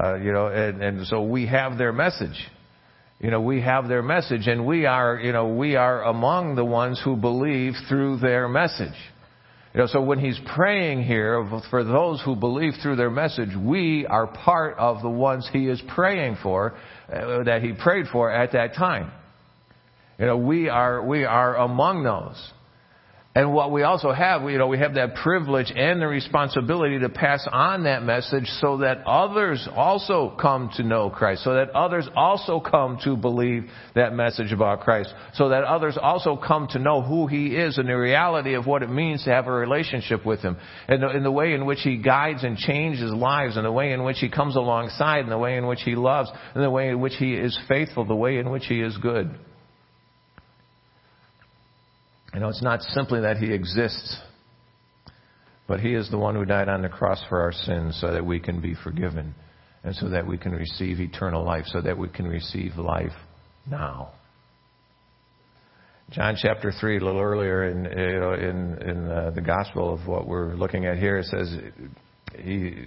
Uh, 0.00 0.14
you 0.14 0.32
know, 0.32 0.46
and, 0.46 0.82
and 0.82 1.06
so 1.06 1.22
we 1.22 1.46
have 1.46 1.76
their 1.76 1.92
message 1.92 2.48
you 3.20 3.30
know, 3.30 3.40
we 3.42 3.60
have 3.60 3.86
their 3.86 4.02
message 4.02 4.46
and 4.46 4.66
we 4.66 4.86
are, 4.86 5.20
you 5.20 5.32
know, 5.32 5.48
we 5.48 5.76
are 5.76 6.04
among 6.04 6.54
the 6.54 6.64
ones 6.64 7.00
who 7.04 7.16
believe 7.16 7.74
through 7.86 8.16
their 8.16 8.48
message. 8.48 8.96
You 9.72 9.80
know, 9.80 9.86
so 9.86 10.00
when 10.00 10.18
he's 10.18 10.38
praying 10.54 11.04
here 11.04 11.48
for 11.70 11.84
those 11.84 12.20
who 12.24 12.34
believe 12.34 12.72
through 12.82 12.96
their 12.96 13.10
message, 13.10 13.50
we 13.56 14.04
are 14.04 14.26
part 14.26 14.76
of 14.78 15.00
the 15.00 15.08
ones 15.08 15.48
he 15.52 15.68
is 15.68 15.80
praying 15.94 16.38
for, 16.42 16.74
uh, 17.12 17.44
that 17.44 17.62
he 17.62 17.72
prayed 17.72 18.06
for 18.10 18.32
at 18.32 18.52
that 18.52 18.74
time. 18.74 19.12
You 20.18 20.26
know, 20.26 20.36
we 20.36 20.68
are, 20.68 21.06
we 21.06 21.24
are 21.24 21.56
among 21.56 22.02
those. 22.02 22.52
And 23.32 23.54
what 23.54 23.70
we 23.70 23.84
also 23.84 24.10
have, 24.10 24.42
you 24.50 24.58
know, 24.58 24.66
we 24.66 24.78
have 24.78 24.94
that 24.94 25.14
privilege 25.14 25.72
and 25.74 26.02
the 26.02 26.08
responsibility 26.08 26.98
to 26.98 27.08
pass 27.08 27.46
on 27.52 27.84
that 27.84 28.02
message 28.02 28.46
so 28.60 28.78
that 28.78 29.06
others 29.06 29.68
also 29.72 30.34
come 30.40 30.68
to 30.78 30.82
know 30.82 31.10
Christ, 31.10 31.44
so 31.44 31.54
that 31.54 31.70
others 31.70 32.08
also 32.16 32.58
come 32.58 32.98
to 33.04 33.16
believe 33.16 33.70
that 33.94 34.14
message 34.14 34.50
about 34.50 34.80
Christ, 34.80 35.14
so 35.34 35.50
that 35.50 35.62
others 35.62 35.96
also 35.96 36.36
come 36.36 36.66
to 36.72 36.80
know 36.80 37.02
who 37.02 37.28
He 37.28 37.54
is 37.54 37.78
and 37.78 37.88
the 37.88 37.96
reality 37.96 38.54
of 38.54 38.66
what 38.66 38.82
it 38.82 38.90
means 38.90 39.22
to 39.24 39.30
have 39.30 39.46
a 39.46 39.52
relationship 39.52 40.26
with 40.26 40.40
Him, 40.40 40.56
and 40.88 41.00
the, 41.00 41.16
in 41.16 41.22
the 41.22 41.30
way 41.30 41.54
in 41.54 41.66
which 41.66 41.82
He 41.82 41.98
guides 41.98 42.42
and 42.42 42.56
changes 42.56 43.12
lives, 43.12 43.56
and 43.56 43.64
the 43.64 43.70
way 43.70 43.92
in 43.92 44.02
which 44.02 44.18
He 44.18 44.28
comes 44.28 44.56
alongside, 44.56 45.20
and 45.20 45.30
the 45.30 45.38
way 45.38 45.56
in 45.56 45.68
which 45.68 45.82
He 45.82 45.94
loves, 45.94 46.28
and 46.56 46.64
the 46.64 46.70
way 46.70 46.88
in 46.88 46.98
which 46.98 47.14
He 47.14 47.34
is 47.34 47.56
faithful, 47.68 48.04
the 48.04 48.16
way 48.16 48.38
in 48.38 48.50
which 48.50 48.66
He 48.66 48.80
is 48.80 48.96
good. 48.96 49.30
You 52.34 52.40
know, 52.40 52.48
it's 52.48 52.62
not 52.62 52.82
simply 52.82 53.20
that 53.20 53.38
He 53.38 53.52
exists, 53.52 54.18
but 55.66 55.80
He 55.80 55.94
is 55.94 56.10
the 56.10 56.18
one 56.18 56.34
who 56.34 56.44
died 56.44 56.68
on 56.68 56.82
the 56.82 56.88
cross 56.88 57.22
for 57.28 57.40
our 57.40 57.52
sins 57.52 57.98
so 58.00 58.12
that 58.12 58.24
we 58.24 58.38
can 58.38 58.60
be 58.60 58.74
forgiven 58.84 59.34
and 59.82 59.94
so 59.96 60.08
that 60.10 60.26
we 60.26 60.38
can 60.38 60.52
receive 60.52 61.00
eternal 61.00 61.44
life, 61.44 61.64
so 61.66 61.80
that 61.80 61.96
we 61.96 62.08
can 62.08 62.26
receive 62.26 62.76
life 62.76 63.12
now. 63.68 64.10
John 66.10 66.36
chapter 66.40 66.72
3, 66.72 66.98
a 66.98 67.04
little 67.04 67.20
earlier 67.20 67.64
in, 67.64 67.86
in, 67.86 68.88
in 68.88 69.08
uh, 69.08 69.30
the 69.32 69.40
gospel 69.40 69.94
of 69.94 70.08
what 70.08 70.26
we're 70.26 70.54
looking 70.54 70.84
at 70.86 70.98
here, 70.98 71.18
it 71.18 71.26
says, 71.26 71.56
he, 72.38 72.86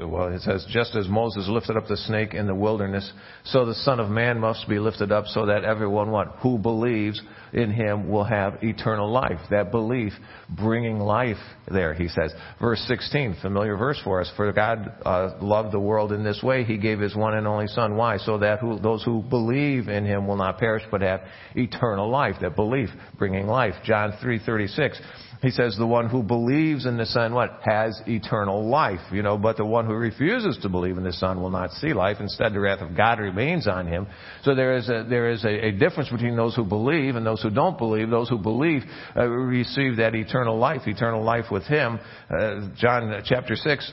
well, 0.00 0.28
it 0.28 0.40
says, 0.42 0.66
just 0.68 0.96
as 0.96 1.08
Moses 1.08 1.46
lifted 1.48 1.76
up 1.76 1.86
the 1.86 1.96
snake 1.96 2.34
in 2.34 2.46
the 2.46 2.54
wilderness, 2.54 3.10
so 3.44 3.64
the 3.64 3.74
Son 3.74 4.00
of 4.00 4.10
Man 4.10 4.40
must 4.40 4.68
be 4.68 4.78
lifted 4.78 5.12
up 5.12 5.26
so 5.26 5.46
that 5.46 5.64
everyone, 5.64 6.10
what, 6.10 6.36
who 6.40 6.58
believes 6.58 7.20
in 7.52 7.70
him 7.70 8.08
will 8.08 8.24
have 8.24 8.62
eternal 8.62 9.10
life. 9.10 9.38
That 9.50 9.70
belief 9.70 10.12
bringing 10.48 10.98
life 10.98 11.36
there, 11.68 11.94
he 11.94 12.08
says. 12.08 12.32
Verse 12.60 12.80
16, 12.88 13.36
familiar 13.40 13.76
verse 13.76 14.00
for 14.02 14.20
us. 14.20 14.30
For 14.36 14.52
God 14.52 14.92
uh, 15.04 15.38
loved 15.40 15.72
the 15.72 15.80
world 15.80 16.12
in 16.12 16.24
this 16.24 16.42
way, 16.42 16.64
he 16.64 16.76
gave 16.76 16.98
his 16.98 17.14
one 17.14 17.34
and 17.34 17.46
only 17.46 17.68
Son. 17.68 17.96
Why? 17.96 18.18
So 18.18 18.38
that 18.38 18.58
who, 18.58 18.78
those 18.80 19.04
who 19.04 19.22
believe 19.22 19.88
in 19.88 20.04
him 20.04 20.26
will 20.26 20.36
not 20.36 20.58
perish 20.58 20.82
but 20.90 21.02
have 21.02 21.20
eternal 21.54 22.10
life. 22.10 22.34
That 22.40 22.56
belief 22.56 22.88
bringing 23.18 23.46
life. 23.46 23.74
John 23.84 24.12
3:36. 24.22 25.00
He 25.42 25.50
says, 25.50 25.76
the 25.76 25.86
one 25.86 26.08
who 26.08 26.22
believes 26.22 26.86
in 26.86 26.96
the 26.96 27.06
Son, 27.06 27.34
what? 27.34 27.60
Has 27.64 28.00
eternal 28.06 28.68
life, 28.68 29.00
you 29.12 29.22
know, 29.22 29.36
but 29.36 29.56
the 29.56 29.64
one 29.64 29.86
who 29.86 29.94
refuses 29.94 30.58
to 30.62 30.68
believe 30.68 30.96
in 30.96 31.04
the 31.04 31.12
Son 31.12 31.40
will 31.40 31.50
not 31.50 31.70
see 31.72 31.92
life. 31.92 32.18
Instead, 32.20 32.54
the 32.54 32.60
wrath 32.60 32.80
of 32.80 32.96
God 32.96 33.18
remains 33.18 33.68
on 33.68 33.86
him. 33.86 34.06
So 34.42 34.54
there 34.54 34.76
is 34.76 34.88
a, 34.88 35.04
there 35.08 35.30
is 35.30 35.44
a, 35.44 35.66
a 35.66 35.72
difference 35.72 36.08
between 36.10 36.36
those 36.36 36.54
who 36.54 36.64
believe 36.64 37.16
and 37.16 37.26
those 37.26 37.42
who 37.42 37.50
don't 37.50 37.76
believe. 37.78 38.10
Those 38.10 38.28
who 38.28 38.38
believe 38.38 38.82
uh, 39.16 39.26
receive 39.26 39.96
that 39.96 40.14
eternal 40.14 40.58
life, 40.58 40.82
eternal 40.86 41.22
life 41.22 41.46
with 41.50 41.64
him. 41.64 41.98
Uh, 42.30 42.68
John 42.76 43.22
chapter 43.24 43.56
6 43.56 43.92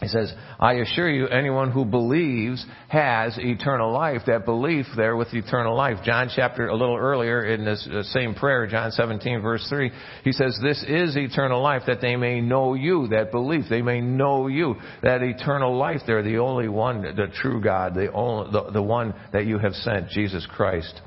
he 0.00 0.08
says, 0.08 0.32
I 0.60 0.74
assure 0.74 1.08
you, 1.08 1.26
anyone 1.26 1.70
who 1.70 1.86
believes 1.86 2.64
has 2.88 3.38
eternal 3.38 3.90
life. 3.92 4.22
That 4.26 4.44
belief 4.44 4.84
there 4.94 5.16
with 5.16 5.32
eternal 5.32 5.74
life. 5.74 5.98
John 6.04 6.28
chapter, 6.34 6.68
a 6.68 6.74
little 6.74 6.96
earlier 6.96 7.46
in 7.46 7.64
this 7.64 7.88
uh, 7.90 8.02
same 8.02 8.34
prayer, 8.34 8.66
John 8.66 8.90
17 8.90 9.40
verse 9.40 9.66
3, 9.70 9.90
he 10.22 10.32
says, 10.32 10.58
this 10.62 10.84
is 10.86 11.16
eternal 11.16 11.62
life 11.62 11.82
that 11.86 12.02
they 12.02 12.16
may 12.16 12.42
know 12.42 12.74
you, 12.74 13.08
that 13.08 13.30
belief, 13.30 13.64
they 13.70 13.80
may 13.80 14.02
know 14.02 14.48
you. 14.48 14.74
That 15.02 15.22
eternal 15.22 15.76
life 15.76 16.02
there, 16.06 16.22
the 16.22 16.38
only 16.38 16.68
one, 16.68 17.00
the 17.00 17.28
true 17.40 17.62
God, 17.62 17.94
the, 17.94 18.12
only, 18.12 18.52
the, 18.52 18.72
the 18.72 18.82
one 18.82 19.14
that 19.32 19.46
you 19.46 19.58
have 19.58 19.72
sent, 19.74 20.10
Jesus 20.10 20.46
Christ. 20.46 21.00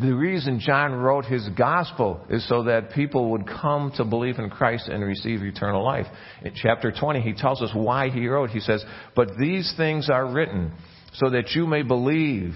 The 0.00 0.12
reason 0.12 0.58
John 0.58 0.92
wrote 0.92 1.24
his 1.24 1.48
gospel 1.56 2.20
is 2.28 2.46
so 2.48 2.64
that 2.64 2.90
people 2.90 3.30
would 3.30 3.46
come 3.46 3.92
to 3.96 4.04
believe 4.04 4.38
in 4.38 4.50
Christ 4.50 4.88
and 4.88 5.04
receive 5.04 5.42
eternal 5.42 5.84
life. 5.84 6.06
In 6.42 6.52
chapter 6.54 6.90
20, 6.90 7.20
he 7.20 7.32
tells 7.32 7.62
us 7.62 7.70
why 7.72 8.10
he 8.10 8.26
wrote. 8.26 8.50
He 8.50 8.58
says, 8.58 8.84
But 9.14 9.36
these 9.38 9.72
things 9.76 10.10
are 10.10 10.26
written 10.26 10.72
so 11.12 11.30
that 11.30 11.50
you 11.50 11.66
may 11.66 11.82
believe 11.82 12.54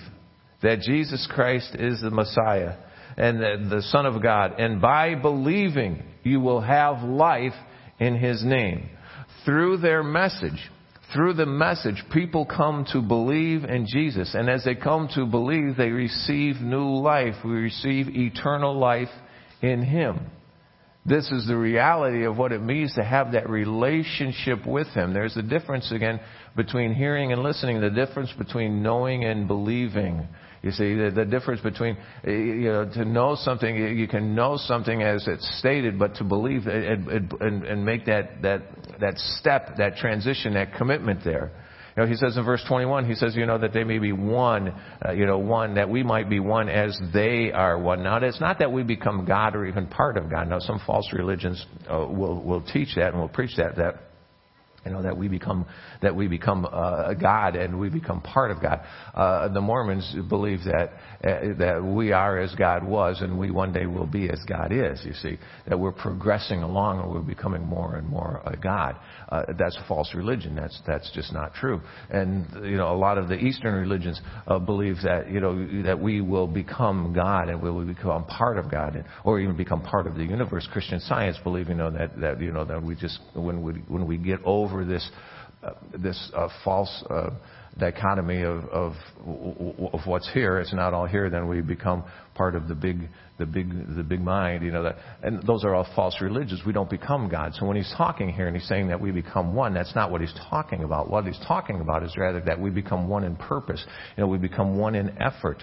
that 0.62 0.80
Jesus 0.80 1.28
Christ 1.32 1.76
is 1.78 2.00
the 2.00 2.10
Messiah 2.10 2.74
and 3.16 3.38
the, 3.38 3.76
the 3.76 3.82
Son 3.82 4.04
of 4.04 4.20
God. 4.20 4.58
And 4.58 4.80
by 4.80 5.14
believing, 5.14 6.02
you 6.24 6.40
will 6.40 6.60
have 6.60 7.04
life 7.04 7.54
in 8.00 8.16
his 8.16 8.44
name. 8.44 8.90
Through 9.44 9.76
their 9.78 10.02
message, 10.02 10.70
through 11.12 11.34
the 11.34 11.46
message, 11.46 12.04
people 12.12 12.44
come 12.44 12.84
to 12.92 13.00
believe 13.00 13.64
in 13.64 13.86
Jesus. 13.86 14.34
And 14.34 14.50
as 14.50 14.64
they 14.64 14.74
come 14.74 15.08
to 15.14 15.24
believe, 15.24 15.76
they 15.76 15.90
receive 15.90 16.56
new 16.56 16.96
life. 16.96 17.34
We 17.44 17.52
receive 17.52 18.08
eternal 18.08 18.78
life 18.78 19.08
in 19.62 19.82
Him. 19.82 20.30
This 21.06 21.30
is 21.30 21.46
the 21.46 21.56
reality 21.56 22.24
of 22.24 22.36
what 22.36 22.52
it 22.52 22.60
means 22.60 22.94
to 22.94 23.02
have 23.02 23.32
that 23.32 23.48
relationship 23.48 24.66
with 24.66 24.88
Him. 24.88 25.14
There's 25.14 25.36
a 25.38 25.42
difference 25.42 25.90
again 25.90 26.20
between 26.54 26.92
hearing 26.92 27.32
and 27.32 27.42
listening, 27.42 27.80
the 27.80 27.88
difference 27.88 28.30
between 28.36 28.82
knowing 28.82 29.24
and 29.24 29.48
believing. 29.48 30.28
You 30.62 30.72
see, 30.72 30.94
the, 30.94 31.10
the 31.14 31.24
difference 31.24 31.60
between, 31.60 31.96
you 32.24 32.70
know, 32.70 32.90
to 32.94 33.04
know 33.04 33.36
something, 33.40 33.76
you 33.76 34.08
can 34.08 34.34
know 34.34 34.56
something 34.56 35.02
as 35.02 35.26
it's 35.28 35.58
stated, 35.58 35.98
but 35.98 36.16
to 36.16 36.24
believe 36.24 36.66
and, 36.66 37.08
and, 37.08 37.64
and 37.64 37.84
make 37.84 38.06
that, 38.06 38.42
that, 38.42 38.62
that 39.00 39.18
step, 39.18 39.76
that 39.76 39.96
transition, 39.96 40.54
that 40.54 40.74
commitment 40.74 41.20
there. 41.24 41.52
You 41.96 42.04
know, 42.04 42.08
he 42.08 42.16
says 42.16 42.36
in 42.36 42.44
verse 42.44 42.62
21, 42.68 43.06
he 43.06 43.14
says, 43.14 43.34
you 43.34 43.44
know, 43.44 43.58
that 43.58 43.72
they 43.72 43.82
may 43.82 43.98
be 43.98 44.12
one, 44.12 44.72
uh, 45.04 45.12
you 45.12 45.26
know, 45.26 45.38
one, 45.38 45.74
that 45.74 45.88
we 45.88 46.02
might 46.04 46.30
be 46.30 46.38
one 46.38 46.68
as 46.68 46.96
they 47.12 47.50
are 47.52 47.76
one. 47.76 48.04
Now, 48.04 48.18
it's 48.18 48.40
not 48.40 48.60
that 48.60 48.70
we 48.70 48.84
become 48.84 49.24
God 49.24 49.56
or 49.56 49.66
even 49.66 49.88
part 49.88 50.16
of 50.16 50.30
God. 50.30 50.48
Now, 50.48 50.60
some 50.60 50.80
false 50.86 51.12
religions 51.12 51.64
uh, 51.90 52.06
will, 52.08 52.40
will 52.40 52.62
teach 52.62 52.94
that 52.96 53.12
and 53.12 53.20
will 53.20 53.28
preach 53.28 53.56
that, 53.56 53.76
that 53.76 54.07
you 54.88 54.94
know 54.94 55.02
that 55.02 55.16
we 55.16 55.28
become 55.28 55.66
that 56.00 56.16
we 56.16 56.28
become 56.28 56.66
uh, 56.70 57.12
God 57.14 57.56
and 57.56 57.78
we 57.78 57.90
become 57.90 58.22
part 58.22 58.50
of 58.50 58.62
God. 58.62 58.80
Uh, 59.14 59.48
the 59.48 59.60
Mormons 59.60 60.16
believe 60.28 60.60
that 60.64 60.92
uh, 61.22 61.58
that 61.58 61.82
we 61.84 62.12
are 62.12 62.38
as 62.38 62.54
God 62.54 62.86
was 62.86 63.20
and 63.20 63.38
we 63.38 63.50
one 63.50 63.72
day 63.72 63.84
will 63.84 64.06
be 64.06 64.30
as 64.30 64.40
God 64.48 64.72
is. 64.72 65.04
You 65.04 65.12
see 65.12 65.38
that 65.68 65.78
we're 65.78 65.92
progressing 65.92 66.62
along 66.62 67.00
and 67.00 67.10
we're 67.10 67.20
becoming 67.20 67.62
more 67.62 67.96
and 67.96 68.08
more 68.08 68.40
a 68.46 68.56
God. 68.56 68.96
Uh, 69.28 69.42
that's 69.58 69.78
false 69.86 70.14
religion. 70.14 70.54
That's 70.54 70.80
that's 70.86 71.10
just 71.12 71.34
not 71.34 71.52
true. 71.52 71.82
And 72.08 72.46
you 72.64 72.78
know 72.78 72.90
a 72.90 72.96
lot 72.96 73.18
of 73.18 73.28
the 73.28 73.36
Eastern 73.36 73.74
religions 73.74 74.18
uh, 74.46 74.58
believe 74.58 74.96
that 75.04 75.30
you 75.30 75.40
know 75.40 75.82
that 75.82 76.00
we 76.00 76.22
will 76.22 76.46
become 76.46 77.12
God 77.14 77.50
and 77.50 77.60
we 77.60 77.70
will 77.70 77.84
become 77.84 78.24
part 78.24 78.56
of 78.56 78.70
God 78.70 78.96
and, 78.96 79.04
or 79.24 79.38
even 79.38 79.54
become 79.54 79.82
part 79.82 80.06
of 80.06 80.14
the 80.14 80.24
universe. 80.24 80.66
Christian 80.72 81.00
Science 81.00 81.36
believe 81.44 81.68
you 81.68 81.74
know 81.74 81.90
that 81.90 82.18
that 82.20 82.40
you 82.40 82.52
know 82.52 82.64
that 82.64 82.82
we 82.82 82.94
just 82.94 83.18
when 83.34 83.62
we 83.62 83.72
when 83.88 84.06
we 84.06 84.16
get 84.16 84.40
over 84.44 84.77
this 84.84 85.08
uh, 85.62 85.70
this 85.98 86.30
uh, 86.36 86.48
false 86.64 87.04
uh, 87.10 87.30
dichotomy 87.78 88.42
of, 88.42 88.64
of 88.66 88.92
of 89.92 90.00
what's 90.04 90.30
here. 90.32 90.58
It's 90.58 90.72
not 90.72 90.94
all 90.94 91.06
here. 91.06 91.30
Then 91.30 91.48
we 91.48 91.60
become 91.60 92.04
part 92.34 92.54
of 92.54 92.68
the 92.68 92.74
big 92.74 93.08
the 93.38 93.46
big 93.46 93.96
the 93.96 94.02
big 94.02 94.20
mind. 94.20 94.62
You 94.64 94.70
know 94.70 94.84
that, 94.84 94.96
and 95.22 95.42
those 95.46 95.64
are 95.64 95.74
all 95.74 95.86
false 95.96 96.20
religions. 96.20 96.62
We 96.66 96.72
don't 96.72 96.90
become 96.90 97.28
God. 97.28 97.54
So 97.54 97.66
when 97.66 97.76
he's 97.76 97.92
talking 97.96 98.28
here 98.28 98.46
and 98.46 98.56
he's 98.56 98.68
saying 98.68 98.88
that 98.88 99.00
we 99.00 99.10
become 99.10 99.54
one, 99.54 99.74
that's 99.74 99.94
not 99.94 100.10
what 100.10 100.20
he's 100.20 100.34
talking 100.48 100.84
about. 100.84 101.10
What 101.10 101.24
he's 101.24 101.40
talking 101.46 101.80
about 101.80 102.02
is 102.04 102.16
rather 102.16 102.40
that 102.42 102.60
we 102.60 102.70
become 102.70 103.08
one 103.08 103.24
in 103.24 103.36
purpose. 103.36 103.84
You 104.16 104.22
know, 104.22 104.28
we 104.28 104.38
become 104.38 104.78
one 104.78 104.94
in 104.94 105.16
effort. 105.20 105.62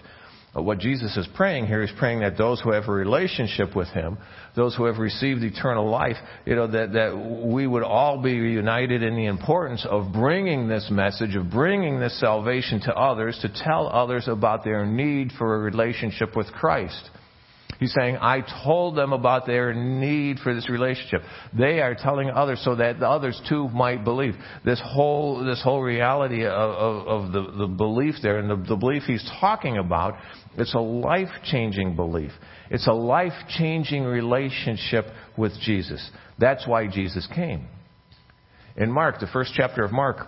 What 0.58 0.80
Jesus 0.80 1.18
is 1.18 1.28
praying 1.36 1.68
here, 1.68 1.82
he's 1.82 1.98
praying 1.98 2.22
that 2.22 2.38
those 2.38 2.62
who 2.62 2.72
have 2.72 2.88
a 2.88 2.92
relationship 2.92 3.76
with 3.76 3.90
him, 3.90 4.18
those 4.56 4.74
who 4.74 4.86
have 4.86 5.00
received 5.00 5.44
eternal 5.44 5.90
life, 5.90 6.16
you 6.46 6.56
know, 6.56 6.68
that, 6.68 6.94
that 6.94 7.44
we 7.46 7.68
would 7.68 7.84
all 7.84 8.22
be 8.22 8.32
united 8.32 9.04
in 9.04 9.18
the 9.18 9.26
importance 9.26 9.86
of 9.90 10.14
bringing 10.14 10.70
this 10.70 10.88
message, 10.90 11.36
of 11.36 11.52
bringing 11.52 12.00
this 12.00 12.18
salvation 12.22 12.80
to 12.82 12.96
others, 12.96 13.38
to 13.42 13.50
tell 13.50 13.88
others 13.88 14.30
about 14.30 14.64
their 14.64 14.86
need 14.86 15.34
for 15.38 15.56
a 15.56 15.60
relationship 15.60 16.38
with 16.38 16.48
Christ. 16.54 17.10
He's 17.79 17.94
saying, 17.94 18.17
I 18.22 18.41
told 18.63 18.96
them 18.96 19.12
about 19.12 19.46
their 19.46 19.74
need 19.74 20.39
for 20.39 20.53
this 20.53 20.70
relationship. 20.70 21.22
They 21.58 21.82
are 21.82 21.96
telling 21.96 22.29
others 22.29 22.62
so 22.63 22.75
that 22.75 23.00
the 23.00 23.08
others 23.08 23.39
too 23.50 23.67
might 23.70 24.03
believe. 24.03 24.36
This 24.63 24.82
whole, 24.84 25.44
this 25.44 25.62
whole 25.62 25.82
reality 25.82 26.46
of, 26.46 26.51
of, 26.51 27.08
of 27.08 27.32
the, 27.32 27.51
the 27.58 27.67
belief 27.67 28.15
there 28.22 28.39
and 28.39 28.50
the, 28.50 28.70
the 28.70 28.75
belief 28.75 29.03
he's 29.03 29.29
talking 29.39 29.77
about, 29.77 30.15
it's 30.58 30.74
a 30.74 30.79
life 30.79 31.29
changing 31.44 31.96
belief. 31.96 32.32
It's 32.70 32.88
a 32.88 32.94
life 32.94 33.34
changing 33.58 34.03
relationship 34.03 35.05
with 35.38 35.51
Jesus. 35.62 36.10
That's 36.39 36.65
why 36.67 36.88
Jesus 36.88 37.27
came. 37.34 37.67
In 38.77 38.91
Mark, 38.91 39.20
the 39.20 39.27
first 39.27 39.53
chapter 39.55 39.84
of 39.84 39.91
Mark, 39.91 40.27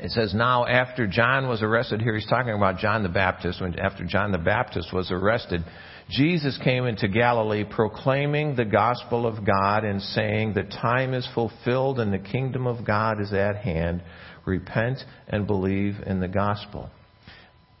it 0.00 0.10
says, 0.10 0.34
Now 0.34 0.66
after 0.66 1.06
John 1.06 1.48
was 1.48 1.62
arrested, 1.62 2.00
here 2.00 2.14
he's 2.14 2.28
talking 2.28 2.54
about 2.54 2.78
John 2.78 3.02
the 3.02 3.08
Baptist, 3.08 3.60
when 3.60 3.78
after 3.78 4.04
John 4.04 4.32
the 4.32 4.38
Baptist 4.38 4.92
was 4.92 5.10
arrested, 5.10 5.62
Jesus 6.10 6.58
came 6.64 6.86
into 6.86 7.08
Galilee 7.08 7.64
proclaiming 7.68 8.56
the 8.56 8.64
gospel 8.64 9.26
of 9.26 9.44
God 9.44 9.84
and 9.84 10.00
saying, 10.00 10.54
The 10.54 10.62
time 10.62 11.12
is 11.12 11.28
fulfilled 11.34 12.00
and 12.00 12.12
the 12.12 12.18
kingdom 12.18 12.66
of 12.66 12.86
God 12.86 13.20
is 13.20 13.32
at 13.32 13.56
hand. 13.56 14.02
Repent 14.46 14.98
and 15.28 15.46
believe 15.46 15.96
in 16.06 16.20
the 16.20 16.28
gospel. 16.28 16.88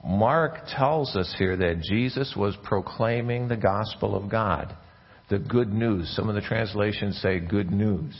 Mark 0.04 0.66
tells 0.76 1.16
us 1.16 1.34
here 1.38 1.56
that 1.56 1.80
Jesus 1.82 2.34
was 2.36 2.56
proclaiming 2.64 3.48
the 3.48 3.56
gospel 3.56 4.14
of 4.14 4.30
God, 4.30 4.76
the 5.30 5.38
good 5.38 5.72
news. 5.72 6.14
Some 6.14 6.28
of 6.28 6.34
the 6.34 6.40
translations 6.40 7.18
say 7.20 7.40
good 7.40 7.70
news. 7.70 8.14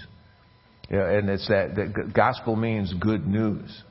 Yeah, 0.90 1.10
and 1.10 1.28
it's 1.28 1.46
that 1.48 1.74
the 1.74 2.10
gospel 2.14 2.56
means 2.56 2.94
good 2.94 3.26
news. 3.26 3.82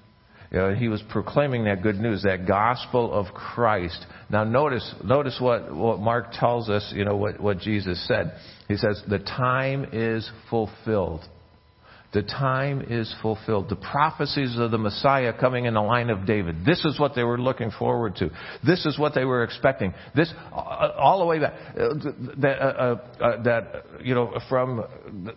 Know, 0.51 0.73
he 0.73 0.87
was 0.87 1.03
proclaiming 1.09 1.65
that 1.65 1.83
good 1.83 1.99
news, 1.99 2.23
that 2.23 2.47
gospel 2.47 3.13
of 3.13 3.33
Christ. 3.33 4.05
Now 4.29 4.43
notice, 4.43 4.95
notice 5.03 5.37
what, 5.39 5.73
what 5.73 5.99
Mark 5.99 6.31
tells 6.31 6.69
us, 6.69 6.91
you 6.95 7.03
know, 7.03 7.17
what, 7.17 7.39
what 7.39 7.59
Jesus 7.59 8.05
said. 8.07 8.33
He 8.67 8.77
says, 8.77 9.01
the 9.07 9.19
time 9.19 9.89
is 9.91 10.29
fulfilled. 10.49 11.25
The 12.13 12.23
time 12.23 12.85
is 12.89 13.13
fulfilled. 13.21 13.67
The 13.69 13.75
prophecies 13.75 14.57
of 14.57 14.71
the 14.71 14.77
Messiah 14.77 15.33
coming 15.37 15.65
in 15.65 15.73
the 15.73 15.81
line 15.81 16.09
of 16.09 16.25
David. 16.25 16.65
This 16.65 16.85
is 16.85 16.97
what 16.97 17.15
they 17.15 17.23
were 17.23 17.37
looking 17.37 17.69
forward 17.71 18.15
to. 18.17 18.29
This 18.65 18.85
is 18.85 18.97
what 18.97 19.13
they 19.13 19.25
were 19.25 19.43
expecting. 19.43 19.93
This, 20.15 20.31
uh, 20.53 20.55
all 20.97 21.19
the 21.19 21.25
way 21.25 21.39
back, 21.39 21.53
uh, 21.53 21.93
that, 22.37 22.59
uh, 22.59 22.63
uh, 22.63 23.23
uh, 23.23 23.43
that, 23.43 23.85
you 24.01 24.15
know, 24.15 24.39
from 24.47 24.85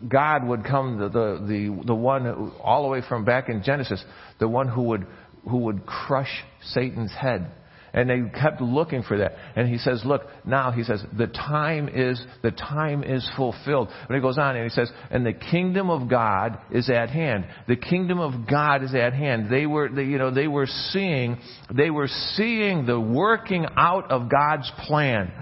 God 0.08 0.46
would 0.46 0.64
come 0.64 0.98
the, 0.98 1.08
the, 1.08 1.44
the, 1.46 1.86
the 1.86 1.94
one, 1.94 2.52
all 2.62 2.84
the 2.84 2.88
way 2.88 3.02
from 3.08 3.24
back 3.24 3.48
in 3.48 3.64
Genesis, 3.64 4.04
the 4.38 4.48
one 4.48 4.68
who 4.68 4.82
would, 4.82 5.06
who 5.48 5.58
would 5.58 5.84
crush 5.86 6.44
Satan's 6.62 7.12
head 7.12 7.50
and 7.92 8.08
they 8.08 8.20
kept 8.38 8.60
looking 8.60 9.02
for 9.02 9.18
that. 9.18 9.32
And 9.56 9.68
he 9.68 9.78
says, 9.78 10.02
look, 10.04 10.22
now 10.44 10.70
he 10.70 10.82
says, 10.84 11.02
the 11.16 11.26
time 11.26 11.88
is, 11.88 12.24
the 12.42 12.50
time 12.50 13.02
is 13.02 13.28
fulfilled. 13.36 13.88
But 14.06 14.14
he 14.14 14.20
goes 14.20 14.38
on 14.38 14.56
and 14.56 14.64
he 14.64 14.70
says, 14.70 14.90
and 15.10 15.24
the 15.26 15.32
kingdom 15.32 15.90
of 15.90 16.08
God 16.08 16.58
is 16.70 16.88
at 16.88 17.10
hand. 17.10 17.46
The 17.68 17.76
kingdom 17.76 18.20
of 18.20 18.48
God 18.48 18.82
is 18.84 18.94
at 18.94 19.12
hand. 19.12 19.50
They 19.50 19.66
were, 19.66 19.88
they, 19.88 20.04
you 20.04 20.18
know, 20.18 20.32
they 20.32 20.48
were 20.48 20.66
seeing, 20.66 21.38
they 21.74 21.90
were 21.90 22.08
seeing 22.34 22.86
the 22.86 23.00
working 23.00 23.66
out 23.76 24.10
of 24.10 24.30
God's 24.30 24.70
plan 24.86 25.32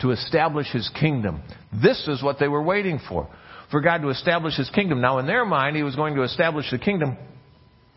to 0.00 0.10
establish 0.12 0.68
his 0.72 0.88
kingdom. 0.98 1.42
This 1.82 2.06
is 2.08 2.22
what 2.22 2.38
they 2.38 2.48
were 2.48 2.62
waiting 2.62 3.00
for. 3.08 3.28
For 3.70 3.80
God 3.82 3.98
to 3.98 4.08
establish 4.08 4.56
his 4.56 4.70
kingdom. 4.70 5.02
Now 5.02 5.18
in 5.18 5.26
their 5.26 5.44
mind, 5.44 5.76
he 5.76 5.82
was 5.82 5.94
going 5.94 6.14
to 6.14 6.22
establish 6.22 6.70
the 6.70 6.78
kingdom 6.78 7.18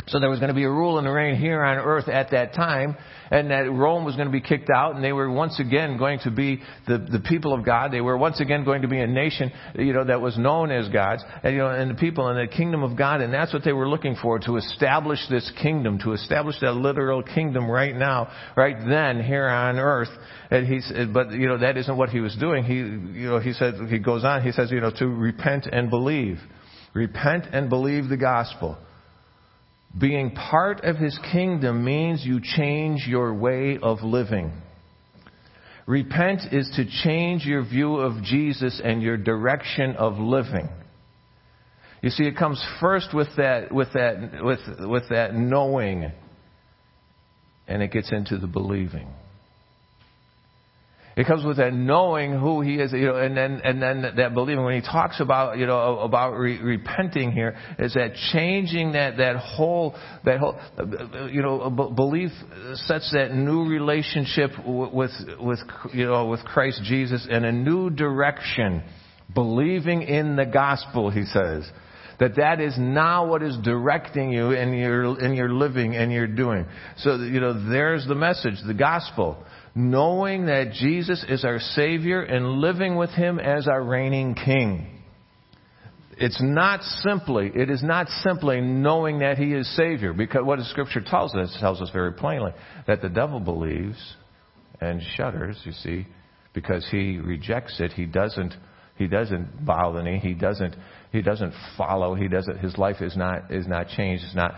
So 0.07 0.19
there 0.19 0.29
was 0.29 0.39
going 0.39 0.49
to 0.49 0.55
be 0.55 0.63
a 0.63 0.69
rule 0.69 0.97
and 0.97 1.07
a 1.07 1.11
reign 1.11 1.35
here 1.35 1.63
on 1.63 1.77
earth 1.77 2.07
at 2.09 2.31
that 2.31 2.53
time, 2.53 2.97
and 3.29 3.51
that 3.51 3.71
Rome 3.71 4.03
was 4.03 4.15
going 4.15 4.27
to 4.27 4.31
be 4.31 4.41
kicked 4.41 4.69
out, 4.69 4.95
and 4.95 5.03
they 5.03 5.13
were 5.13 5.31
once 5.31 5.59
again 5.59 5.97
going 5.97 6.19
to 6.23 6.31
be 6.31 6.61
the, 6.87 6.97
the 6.97 7.19
people 7.19 7.53
of 7.53 7.63
God. 7.63 7.91
They 7.91 8.01
were 8.01 8.17
once 8.17 8.41
again 8.41 8.65
going 8.65 8.81
to 8.81 8.87
be 8.87 8.99
a 8.99 9.07
nation, 9.07 9.51
you 9.75 9.93
know, 9.93 10.03
that 10.03 10.19
was 10.19 10.37
known 10.37 10.71
as 10.71 10.89
God's, 10.89 11.23
and, 11.43 11.53
you 11.53 11.59
know, 11.59 11.69
and 11.69 11.91
the 11.91 11.95
people 11.95 12.29
in 12.29 12.35
the 12.35 12.47
kingdom 12.47 12.83
of 12.83 12.97
God, 12.97 13.21
and 13.21 13.33
that's 13.33 13.53
what 13.53 13.63
they 13.63 13.73
were 13.73 13.87
looking 13.87 14.17
for, 14.21 14.39
to 14.39 14.57
establish 14.57 15.19
this 15.29 15.49
kingdom, 15.61 15.99
to 15.99 16.13
establish 16.13 16.59
that 16.61 16.73
literal 16.73 17.23
kingdom 17.23 17.69
right 17.69 17.95
now, 17.95 18.29
right 18.57 18.77
then, 18.89 19.23
here 19.23 19.47
on 19.47 19.77
earth. 19.77 20.09
And 20.49 20.67
he's, 20.67 20.91
but, 21.13 21.31
you 21.31 21.47
know, 21.47 21.59
that 21.59 21.77
isn't 21.77 21.95
what 21.95 22.09
he 22.09 22.19
was 22.19 22.35
doing. 22.35 22.63
He, 22.65 22.75
you 22.75 23.29
know, 23.29 23.39
he 23.39 23.53
said, 23.53 23.75
he 23.87 23.99
goes 23.99 24.25
on, 24.25 24.41
he 24.41 24.51
says, 24.51 24.71
you 24.71 24.81
know, 24.81 24.91
to 24.97 25.07
repent 25.07 25.67
and 25.71 25.89
believe. 25.89 26.39
Repent 26.93 27.45
and 27.53 27.69
believe 27.69 28.09
the 28.09 28.17
gospel. 28.17 28.77
Being 29.97 30.31
part 30.31 30.83
of 30.83 30.97
his 30.97 31.17
kingdom 31.31 31.83
means 31.83 32.25
you 32.25 32.39
change 32.41 33.05
your 33.07 33.33
way 33.33 33.77
of 33.81 34.01
living. 34.03 34.51
Repent 35.85 36.53
is 36.53 36.71
to 36.77 36.85
change 37.03 37.45
your 37.45 37.63
view 37.63 37.95
of 37.95 38.23
Jesus 38.23 38.79
and 38.83 39.01
your 39.01 39.17
direction 39.17 39.95
of 39.97 40.17
living. 40.17 40.69
You 42.01 42.09
see, 42.09 42.23
it 42.23 42.37
comes 42.37 42.63
first 42.79 43.13
with 43.13 43.27
that, 43.37 43.71
with 43.71 43.89
that, 43.93 44.43
with, 44.43 44.59
with 44.79 45.03
that 45.09 45.35
knowing, 45.35 46.11
and 47.67 47.83
it 47.83 47.91
gets 47.91 48.11
into 48.11 48.37
the 48.37 48.47
believing. 48.47 49.07
It 51.15 51.27
comes 51.27 51.43
with 51.43 51.57
that 51.57 51.73
knowing 51.73 52.31
who 52.31 52.61
he 52.61 52.75
is, 52.75 52.93
you 52.93 53.07
know, 53.07 53.17
and 53.17 53.35
then 53.35 53.59
and 53.63 53.81
then 53.81 54.13
that 54.15 54.33
believing. 54.33 54.63
When 54.63 54.79
he 54.79 54.81
talks 54.81 55.19
about 55.19 55.57
you 55.57 55.65
know 55.65 55.99
about 55.99 56.37
re- 56.37 56.61
repenting 56.61 57.33
here, 57.33 57.57
is 57.79 57.93
that 57.95 58.13
changing 58.31 58.93
that 58.93 59.17
that 59.17 59.35
whole 59.35 59.93
that 60.23 60.39
whole 60.39 60.57
you 61.29 61.41
know 61.41 61.69
belief 61.69 62.31
sets 62.75 63.11
that 63.11 63.33
new 63.33 63.67
relationship 63.67 64.51
with 64.65 65.11
with 65.39 65.59
you 65.93 66.05
know 66.05 66.27
with 66.27 66.45
Christ 66.45 66.81
Jesus 66.83 67.27
in 67.29 67.43
a 67.43 67.51
new 67.51 67.89
direction. 67.89 68.83
Believing 69.33 70.01
in 70.01 70.35
the 70.35 70.45
gospel, 70.45 71.09
he 71.09 71.23
says 71.23 71.69
that 72.19 72.35
that 72.35 72.61
is 72.61 72.75
now 72.77 73.25
what 73.25 73.41
is 73.41 73.57
directing 73.63 74.31
you 74.31 74.51
in 74.51 74.73
your 74.73 75.19
in 75.19 75.33
your 75.33 75.49
living 75.51 75.95
and 75.95 76.11
your 76.11 76.27
doing. 76.27 76.65
So 76.97 77.15
you 77.15 77.39
know, 77.39 77.69
there's 77.69 78.05
the 78.05 78.15
message, 78.15 78.55
the 78.65 78.73
gospel 78.73 79.43
knowing 79.73 80.47
that 80.47 80.73
Jesus 80.73 81.23
is 81.27 81.45
our 81.45 81.59
Savior 81.59 82.21
and 82.21 82.59
living 82.59 82.95
with 82.95 83.11
Him 83.11 83.39
as 83.39 83.67
our 83.67 83.83
reigning 83.83 84.35
King. 84.35 84.87
It's 86.17 86.41
not 86.41 86.83
simply, 86.83 87.51
it 87.53 87.69
is 87.69 87.81
not 87.81 88.07
simply 88.23 88.61
knowing 88.61 89.19
that 89.19 89.37
He 89.37 89.53
is 89.53 89.73
Savior, 89.75 90.13
because 90.13 90.41
what 90.43 90.59
the 90.59 90.65
Scripture 90.65 91.01
tells 91.01 91.33
us, 91.35 91.55
tells 91.59 91.81
us 91.81 91.89
very 91.91 92.13
plainly, 92.13 92.51
that 92.85 93.01
the 93.01 93.09
devil 93.09 93.39
believes 93.39 93.97
and 94.81 95.01
shudders, 95.15 95.59
you 95.63 95.71
see, 95.71 96.07
because 96.53 96.87
he 96.89 97.17
rejects 97.17 97.79
it. 97.79 97.93
He 97.93 98.05
doesn't, 98.05 98.53
he 98.97 99.07
doesn't 99.07 99.63
bow 99.65 99.93
the 99.93 100.01
knee. 100.01 100.19
He 100.19 100.33
doesn't, 100.33 100.75
he 101.11 101.21
doesn't 101.21 101.53
follow. 101.77 102.15
He 102.15 102.29
doesn't. 102.29 102.59
His 102.59 102.77
life 102.77 103.01
is 103.01 103.17
not 103.17 103.51
is 103.51 103.67
not 103.67 103.89
changed. 103.89 104.23
It's 104.23 104.35
not. 104.35 104.55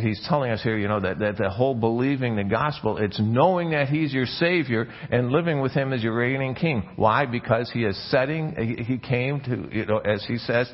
He's 0.00 0.24
telling 0.26 0.50
us 0.50 0.62
here, 0.62 0.78
you 0.78 0.88
know, 0.88 1.00
that 1.00 1.18
that 1.18 1.36
the 1.36 1.50
whole 1.50 1.74
believing 1.74 2.36
the 2.36 2.44
gospel, 2.44 2.96
it's 2.96 3.20
knowing 3.20 3.70
that 3.70 3.88
He's 3.88 4.12
your 4.12 4.24
Savior 4.24 4.88
and 5.10 5.30
living 5.30 5.60
with 5.60 5.72
Him 5.72 5.92
as 5.92 6.02
your 6.02 6.14
reigning 6.14 6.54
King. 6.54 6.88
Why? 6.96 7.26
Because 7.26 7.70
He 7.70 7.84
is 7.84 8.10
setting. 8.10 8.84
He 8.86 8.96
came 8.96 9.40
to, 9.40 9.68
you 9.70 9.84
know, 9.84 9.98
as 9.98 10.24
He 10.26 10.38
says, 10.38 10.72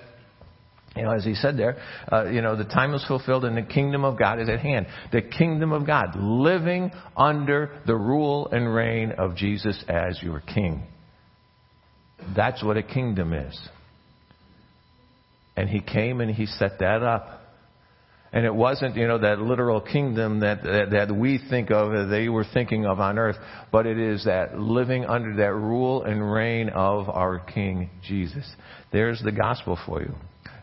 you 0.94 1.02
know, 1.02 1.10
as 1.10 1.24
he 1.24 1.34
said 1.34 1.58
there, 1.58 1.76
uh, 2.10 2.24
you 2.30 2.40
know, 2.40 2.56
the 2.56 2.64
time 2.64 2.94
is 2.94 3.04
fulfilled 3.06 3.44
and 3.44 3.54
the 3.54 3.62
kingdom 3.62 4.02
of 4.02 4.18
God 4.18 4.40
is 4.40 4.48
at 4.48 4.60
hand. 4.60 4.86
The 5.12 5.20
kingdom 5.20 5.72
of 5.72 5.86
God, 5.86 6.16
living 6.16 6.90
under 7.14 7.82
the 7.86 7.94
rule 7.94 8.48
and 8.50 8.72
reign 8.74 9.12
of 9.12 9.36
Jesus 9.36 9.84
as 9.88 10.18
your 10.22 10.40
king. 10.40 10.84
That's 12.34 12.64
what 12.64 12.78
a 12.78 12.82
kingdom 12.82 13.34
is. 13.34 13.68
And 15.56 15.68
he 15.68 15.80
came 15.80 16.20
and 16.20 16.30
he 16.30 16.46
set 16.46 16.78
that 16.80 17.02
up. 17.02 17.42
And 18.32 18.44
it 18.44 18.54
wasn't, 18.54 18.96
you 18.96 19.06
know, 19.06 19.18
that 19.18 19.38
literal 19.38 19.80
kingdom 19.80 20.40
that, 20.40 20.62
that, 20.62 20.90
that 20.90 21.16
we 21.16 21.40
think 21.48 21.70
of, 21.70 21.92
that 21.92 22.08
they 22.10 22.28
were 22.28 22.44
thinking 22.44 22.84
of 22.84 23.00
on 23.00 23.18
earth, 23.18 23.36
but 23.72 23.86
it 23.86 23.98
is 23.98 24.24
that 24.24 24.58
living 24.58 25.06
under 25.06 25.36
that 25.36 25.54
rule 25.54 26.02
and 26.02 26.30
reign 26.30 26.68
of 26.68 27.08
our 27.08 27.38
King 27.38 27.88
Jesus. 28.02 28.44
There's 28.92 29.22
the 29.22 29.32
gospel 29.32 29.78
for 29.86 30.02
you 30.02 30.14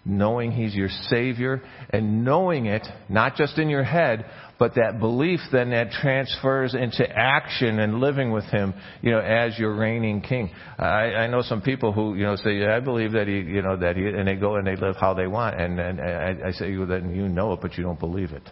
knowing 0.05 0.51
He's 0.51 0.75
your 0.75 0.89
Savior, 1.09 1.61
and 1.89 2.25
knowing 2.25 2.65
it, 2.65 2.85
not 3.09 3.35
just 3.35 3.57
in 3.57 3.69
your 3.69 3.83
head, 3.83 4.25
but 4.59 4.75
that 4.75 4.99
belief 4.99 5.39
then 5.51 5.71
that 5.71 5.91
transfers 5.91 6.75
into 6.75 7.07
action 7.09 7.79
and 7.79 7.99
living 7.99 8.31
with 8.31 8.45
Him, 8.45 8.73
you 9.01 9.11
know, 9.11 9.19
as 9.19 9.57
your 9.57 9.75
reigning 9.75 10.21
King. 10.21 10.51
I, 10.77 11.15
I 11.15 11.27
know 11.27 11.41
some 11.41 11.61
people 11.61 11.91
who, 11.91 12.15
you 12.15 12.23
know, 12.23 12.35
say, 12.35 12.65
I 12.65 12.79
believe 12.79 13.13
that 13.13 13.27
He, 13.27 13.39
you 13.39 13.61
know, 13.61 13.77
that 13.77 13.95
He, 13.95 14.05
and 14.05 14.27
they 14.27 14.35
go 14.35 14.55
and 14.55 14.67
they 14.67 14.75
live 14.75 14.95
how 14.95 15.13
they 15.13 15.27
want, 15.27 15.59
and, 15.59 15.79
and 15.79 15.99
I, 15.99 16.47
I 16.47 16.51
say, 16.51 16.75
well, 16.75 16.87
then 16.87 17.15
you 17.15 17.27
know 17.27 17.53
it, 17.53 17.59
but 17.61 17.77
you 17.77 17.83
don't 17.83 17.99
believe 17.99 18.31
it. 18.31 18.47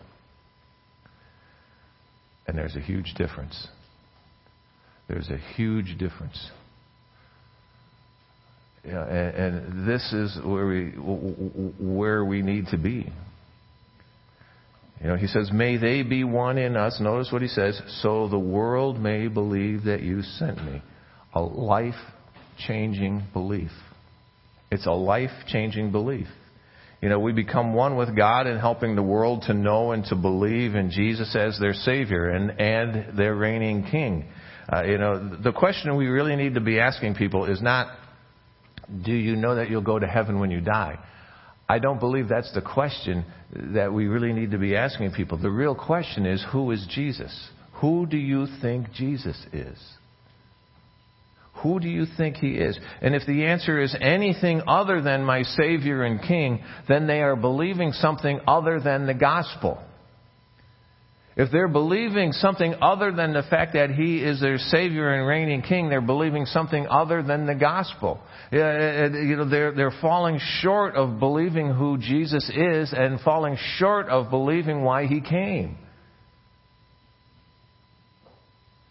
And 2.47 2.57
there's 2.57 2.75
a 2.75 2.81
huge 2.81 3.13
difference. 3.15 3.67
There's 5.07 5.29
a 5.29 5.37
huge 5.55 5.97
difference. 5.97 6.49
Yeah, 8.83 9.05
and, 9.05 9.55
and 9.55 9.87
this 9.87 10.11
is 10.11 10.39
where 10.43 10.65
we 10.65 10.89
where 11.79 12.25
we 12.25 12.41
need 12.41 12.67
to 12.67 12.77
be. 12.77 13.11
You 15.01 15.07
know, 15.07 15.15
he 15.15 15.27
says, 15.27 15.51
"May 15.51 15.77
they 15.77 16.03
be 16.03 16.23
one 16.23 16.57
in 16.57 16.75
us." 16.75 16.99
Notice 16.99 17.31
what 17.31 17.41
he 17.41 17.47
says, 17.47 17.79
"So 18.01 18.27
the 18.27 18.39
world 18.39 18.99
may 18.99 19.27
believe 19.27 19.83
that 19.83 20.01
you 20.01 20.23
sent 20.23 20.63
me." 20.63 20.81
A 21.33 21.41
life-changing 21.41 23.23
belief. 23.31 23.71
It's 24.69 24.85
a 24.85 24.91
life-changing 24.91 25.91
belief. 25.91 26.27
You 27.01 27.09
know, 27.09 27.19
we 27.19 27.31
become 27.31 27.73
one 27.73 27.95
with 27.95 28.15
God 28.15 28.47
in 28.47 28.59
helping 28.59 28.95
the 28.95 29.01
world 29.01 29.43
to 29.47 29.53
know 29.53 29.91
and 29.91 30.03
to 30.05 30.15
believe 30.15 30.75
in 30.75 30.91
Jesus 30.91 31.35
as 31.35 31.57
their 31.57 31.73
Savior 31.73 32.29
and, 32.29 32.59
and 32.59 33.17
their 33.17 33.33
reigning 33.33 33.87
King. 33.89 34.25
Uh, 34.71 34.83
you 34.83 34.97
know, 34.97 35.37
the 35.41 35.51
question 35.51 35.95
we 35.95 36.07
really 36.07 36.35
need 36.35 36.55
to 36.55 36.61
be 36.61 36.79
asking 36.79 37.15
people 37.15 37.45
is 37.45 37.61
not, 37.61 37.87
do 39.03 39.13
you 39.13 39.35
know 39.35 39.55
that 39.55 39.69
you'll 39.69 39.81
go 39.81 39.99
to 39.99 40.07
heaven 40.07 40.39
when 40.39 40.51
you 40.51 40.61
die? 40.61 40.99
I 41.67 41.79
don't 41.79 41.99
believe 41.99 42.27
that's 42.27 42.53
the 42.53 42.61
question 42.61 43.25
that 43.73 43.93
we 43.93 44.07
really 44.07 44.33
need 44.33 44.51
to 44.51 44.57
be 44.57 44.75
asking 44.75 45.11
people. 45.13 45.37
The 45.37 45.49
real 45.49 45.75
question 45.75 46.25
is 46.25 46.45
who 46.51 46.71
is 46.71 46.85
Jesus? 46.89 47.49
Who 47.75 48.05
do 48.05 48.17
you 48.17 48.47
think 48.61 48.91
Jesus 48.91 49.37
is? 49.53 49.77
Who 51.63 51.79
do 51.79 51.87
you 51.87 52.05
think 52.17 52.37
he 52.37 52.55
is? 52.55 52.77
And 53.01 53.15
if 53.15 53.25
the 53.25 53.45
answer 53.45 53.79
is 53.79 53.95
anything 54.01 54.63
other 54.67 55.01
than 55.01 55.23
my 55.23 55.43
Savior 55.43 56.03
and 56.03 56.21
King, 56.21 56.63
then 56.87 57.07
they 57.07 57.21
are 57.21 57.35
believing 57.35 57.91
something 57.91 58.39
other 58.47 58.79
than 58.79 59.05
the 59.05 59.13
gospel. 59.13 59.81
If 61.37 61.49
they're 61.49 61.69
believing 61.69 62.33
something 62.33 62.75
other 62.81 63.11
than 63.11 63.31
the 63.31 63.43
fact 63.43 63.73
that 63.73 63.89
He 63.89 64.21
is 64.21 64.41
their 64.41 64.57
Savior 64.57 65.13
and 65.13 65.25
reigning 65.25 65.61
King, 65.61 65.89
they're 65.89 66.01
believing 66.01 66.45
something 66.45 66.85
other 66.87 67.23
than 67.23 67.45
the 67.45 67.55
gospel. 67.55 68.19
You 68.51 68.59
know, 68.59 69.49
they're, 69.49 69.71
they're 69.71 69.93
falling 70.01 70.39
short 70.59 70.95
of 70.95 71.19
believing 71.19 71.73
who 71.73 71.97
Jesus 71.97 72.49
is 72.53 72.93
and 72.93 73.21
falling 73.21 73.57
short 73.77 74.07
of 74.07 74.29
believing 74.29 74.83
why 74.83 75.05
He 75.05 75.21
came. 75.21 75.77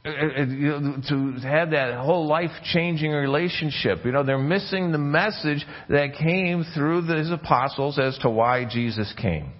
to 0.03 1.38
have 1.42 1.72
that 1.72 1.98
whole 2.03 2.26
life 2.26 2.50
changing 2.72 3.11
relationship. 3.11 3.98
You 4.05 4.12
know, 4.12 4.22
they're 4.22 4.38
missing 4.38 4.92
the 4.92 4.98
message 4.98 5.62
that 5.90 6.14
came 6.18 6.64
through 6.74 7.03
his 7.03 7.31
apostles 7.31 7.98
as 7.98 8.16
to 8.22 8.31
why 8.31 8.64
Jesus 8.64 9.12
came. 9.20 9.53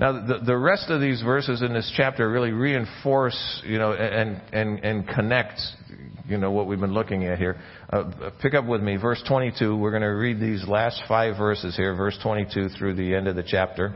Now, 0.00 0.12
the, 0.12 0.38
the 0.38 0.56
rest 0.56 0.88
of 0.88 0.98
these 1.02 1.20
verses 1.20 1.60
in 1.60 1.74
this 1.74 1.92
chapter 1.94 2.30
really 2.30 2.52
reinforce, 2.52 3.62
you 3.66 3.76
know, 3.76 3.92
and, 3.92 4.40
and, 4.50 4.82
and 4.82 5.06
connect, 5.06 5.60
you 6.26 6.38
know, 6.38 6.50
what 6.50 6.66
we've 6.66 6.80
been 6.80 6.94
looking 6.94 7.26
at 7.26 7.36
here. 7.38 7.60
Uh, 7.92 8.30
pick 8.40 8.54
up 8.54 8.64
with 8.64 8.80
me, 8.80 8.96
verse 8.96 9.22
22. 9.28 9.76
We're 9.76 9.90
going 9.90 10.00
to 10.00 10.08
read 10.08 10.40
these 10.40 10.66
last 10.66 11.02
five 11.06 11.36
verses 11.36 11.76
here, 11.76 11.94
verse 11.94 12.18
22 12.22 12.70
through 12.78 12.94
the 12.94 13.14
end 13.14 13.28
of 13.28 13.36
the 13.36 13.44
chapter. 13.46 13.94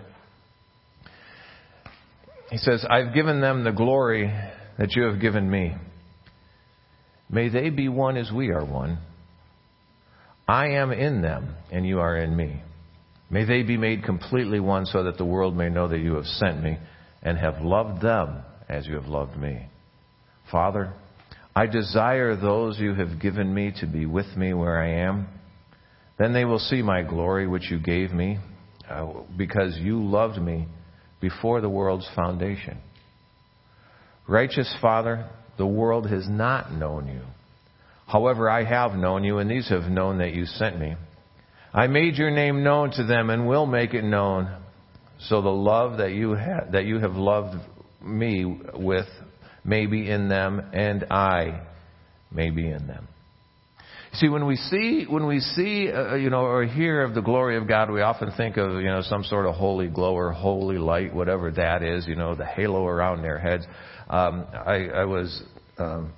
He 2.50 2.58
says, 2.58 2.84
I've 2.88 3.14
given 3.14 3.40
them 3.40 3.64
the 3.64 3.72
glory 3.72 4.30
that 4.78 4.94
you 4.94 5.04
have 5.04 5.22
given 5.22 5.50
me. 5.50 5.74
May 7.30 7.48
they 7.48 7.70
be 7.70 7.88
one 7.88 8.18
as 8.18 8.30
we 8.30 8.50
are 8.50 8.66
one. 8.66 8.98
I 10.46 10.72
am 10.72 10.92
in 10.92 11.22
them, 11.22 11.54
and 11.72 11.86
you 11.86 12.00
are 12.00 12.14
in 12.14 12.36
me 12.36 12.60
May 13.34 13.44
they 13.44 13.64
be 13.64 13.76
made 13.76 14.04
completely 14.04 14.60
one 14.60 14.86
so 14.86 15.02
that 15.02 15.18
the 15.18 15.24
world 15.24 15.56
may 15.56 15.68
know 15.68 15.88
that 15.88 15.98
you 15.98 16.14
have 16.14 16.24
sent 16.24 16.62
me 16.62 16.78
and 17.20 17.36
have 17.36 17.62
loved 17.62 18.00
them 18.00 18.44
as 18.68 18.86
you 18.86 18.94
have 18.94 19.06
loved 19.06 19.36
me. 19.36 19.66
Father, 20.52 20.92
I 21.56 21.66
desire 21.66 22.36
those 22.36 22.78
you 22.78 22.94
have 22.94 23.20
given 23.20 23.52
me 23.52 23.72
to 23.80 23.88
be 23.88 24.06
with 24.06 24.36
me 24.36 24.54
where 24.54 24.80
I 24.80 25.00
am. 25.00 25.26
Then 26.16 26.32
they 26.32 26.44
will 26.44 26.60
see 26.60 26.80
my 26.80 27.02
glory 27.02 27.48
which 27.48 27.72
you 27.72 27.80
gave 27.80 28.12
me, 28.12 28.38
uh, 28.88 29.06
because 29.36 29.76
you 29.78 30.00
loved 30.00 30.40
me 30.40 30.68
before 31.20 31.60
the 31.60 31.68
world's 31.68 32.08
foundation. 32.14 32.78
Righteous 34.28 34.72
Father, 34.80 35.28
the 35.58 35.66
world 35.66 36.08
has 36.08 36.28
not 36.28 36.72
known 36.72 37.08
you. 37.08 37.22
However, 38.06 38.48
I 38.48 38.62
have 38.62 38.92
known 38.92 39.24
you, 39.24 39.38
and 39.38 39.50
these 39.50 39.70
have 39.70 39.90
known 39.90 40.18
that 40.18 40.34
you 40.34 40.46
sent 40.46 40.78
me. 40.78 40.94
I 41.74 41.88
made 41.88 42.14
your 42.14 42.30
name 42.30 42.62
known 42.62 42.92
to 42.92 43.04
them 43.04 43.30
and 43.30 43.48
will 43.48 43.66
make 43.66 43.94
it 43.94 44.04
known, 44.04 44.48
so 45.18 45.42
the 45.42 45.48
love 45.48 45.98
that 45.98 46.12
you, 46.12 46.36
ha- 46.36 46.66
that 46.70 46.84
you 46.84 47.00
have 47.00 47.16
loved 47.16 47.56
me 48.00 48.60
with 48.74 49.08
may 49.64 49.86
be 49.86 50.08
in 50.08 50.28
them, 50.28 50.62
and 50.72 51.04
I 51.10 51.66
may 52.30 52.50
be 52.50 52.70
in 52.70 52.86
them. 52.86 53.08
See, 54.12 54.28
when 54.28 54.46
we 54.46 54.54
see, 54.54 55.06
when 55.08 55.26
we 55.26 55.40
see, 55.40 55.90
uh, 55.90 56.14
you 56.14 56.30
know, 56.30 56.42
or 56.42 56.64
hear 56.64 57.02
of 57.02 57.14
the 57.14 57.20
glory 57.20 57.56
of 57.56 57.66
God, 57.66 57.90
we 57.90 58.02
often 58.02 58.30
think 58.36 58.56
of, 58.56 58.74
you 58.74 58.86
know, 58.86 59.02
some 59.02 59.24
sort 59.24 59.44
of 59.44 59.56
holy 59.56 59.88
glow 59.88 60.14
or 60.14 60.30
holy 60.30 60.78
light, 60.78 61.12
whatever 61.12 61.50
that 61.50 61.82
is, 61.82 62.06
you 62.06 62.14
know, 62.14 62.36
the 62.36 62.46
halo 62.46 62.86
around 62.86 63.22
their 63.22 63.40
heads. 63.40 63.66
Um, 64.08 64.46
I, 64.52 64.86
I 64.94 65.04
was, 65.06 65.42
um, 65.78 66.12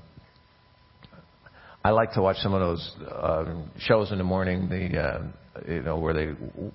I 1.83 1.91
like 1.91 2.13
to 2.13 2.21
watch 2.21 2.37
some 2.39 2.53
of 2.53 2.61
those 2.61 2.97
uh, 3.11 3.63
shows 3.79 4.13
in 4.13 4.19
the 4.19 4.25
morning, 4.25 4.69
the, 4.69 5.01
uh, 5.01 5.23
you 5.69 5.83
know, 5.83 5.99
where 5.99 6.15
they 6.15 6.33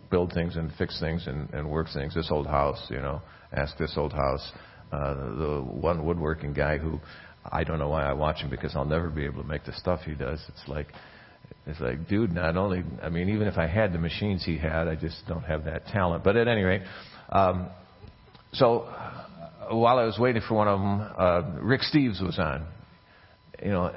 build 0.10 0.34
things 0.34 0.56
and 0.56 0.72
fix 0.78 1.00
things 1.00 1.28
and, 1.28 1.50
and 1.54 1.70
work 1.70 1.88
things. 1.94 2.14
This 2.14 2.30
old 2.32 2.48
house, 2.48 2.82
you 2.90 3.02
know, 3.02 3.22
ask 3.54 3.78
this 3.78 3.94
old 3.98 4.14
house. 4.14 4.52
Uh, 4.92 5.14
the 5.14 5.62
one 5.66 6.06
woodworking 6.06 6.52
guy 6.52 6.78
who 6.78 7.00
I 7.50 7.64
don't 7.64 7.80
know 7.80 7.90
why 7.90 8.04
I 8.04 8.14
watch 8.14 8.38
him 8.42 8.50
because 8.50 8.76
I'll 8.76 8.86
never 8.86 9.10
be 9.10 9.26
able 9.26 9.42
to 9.42 9.48
make 9.48 9.64
the 9.64 9.74
stuff 9.74 10.02
he 10.02 10.14
does. 10.14 10.44
It's 10.50 10.68
like, 10.68 10.88
it's 11.66 11.80
like, 11.80 12.08
dude, 12.08 12.34
not 12.34 12.58
only, 12.58 12.84
I 13.02 13.10
mean, 13.10 13.30
even 13.30 13.48
if 13.48 13.58
I 13.58 13.68
had 13.68 13.94
the 13.94 14.00
machines 14.00 14.44
he 14.46 14.58
had, 14.58 14.88
I 14.88 14.96
just 14.96 15.24
don't 15.28 15.44
have 15.44 15.66
that 15.66 15.88
talent. 15.88 16.24
But 16.24 16.36
at 16.36 16.48
any 16.48 16.64
rate, 16.64 16.82
um, 17.30 17.70
so 18.54 18.82
uh, 18.82 19.76
while 19.76 19.98
I 19.98 20.06
was 20.06 20.18
waiting 20.20 20.42
for 20.48 20.56
one 20.56 20.68
of 20.68 20.80
them, 20.80 21.02
uh, 21.18 21.62
Rick 21.62 21.82
Steves 21.82 22.22
was 22.22 22.38
on. 22.38 22.68
You 23.64 23.72
know, 23.72 23.94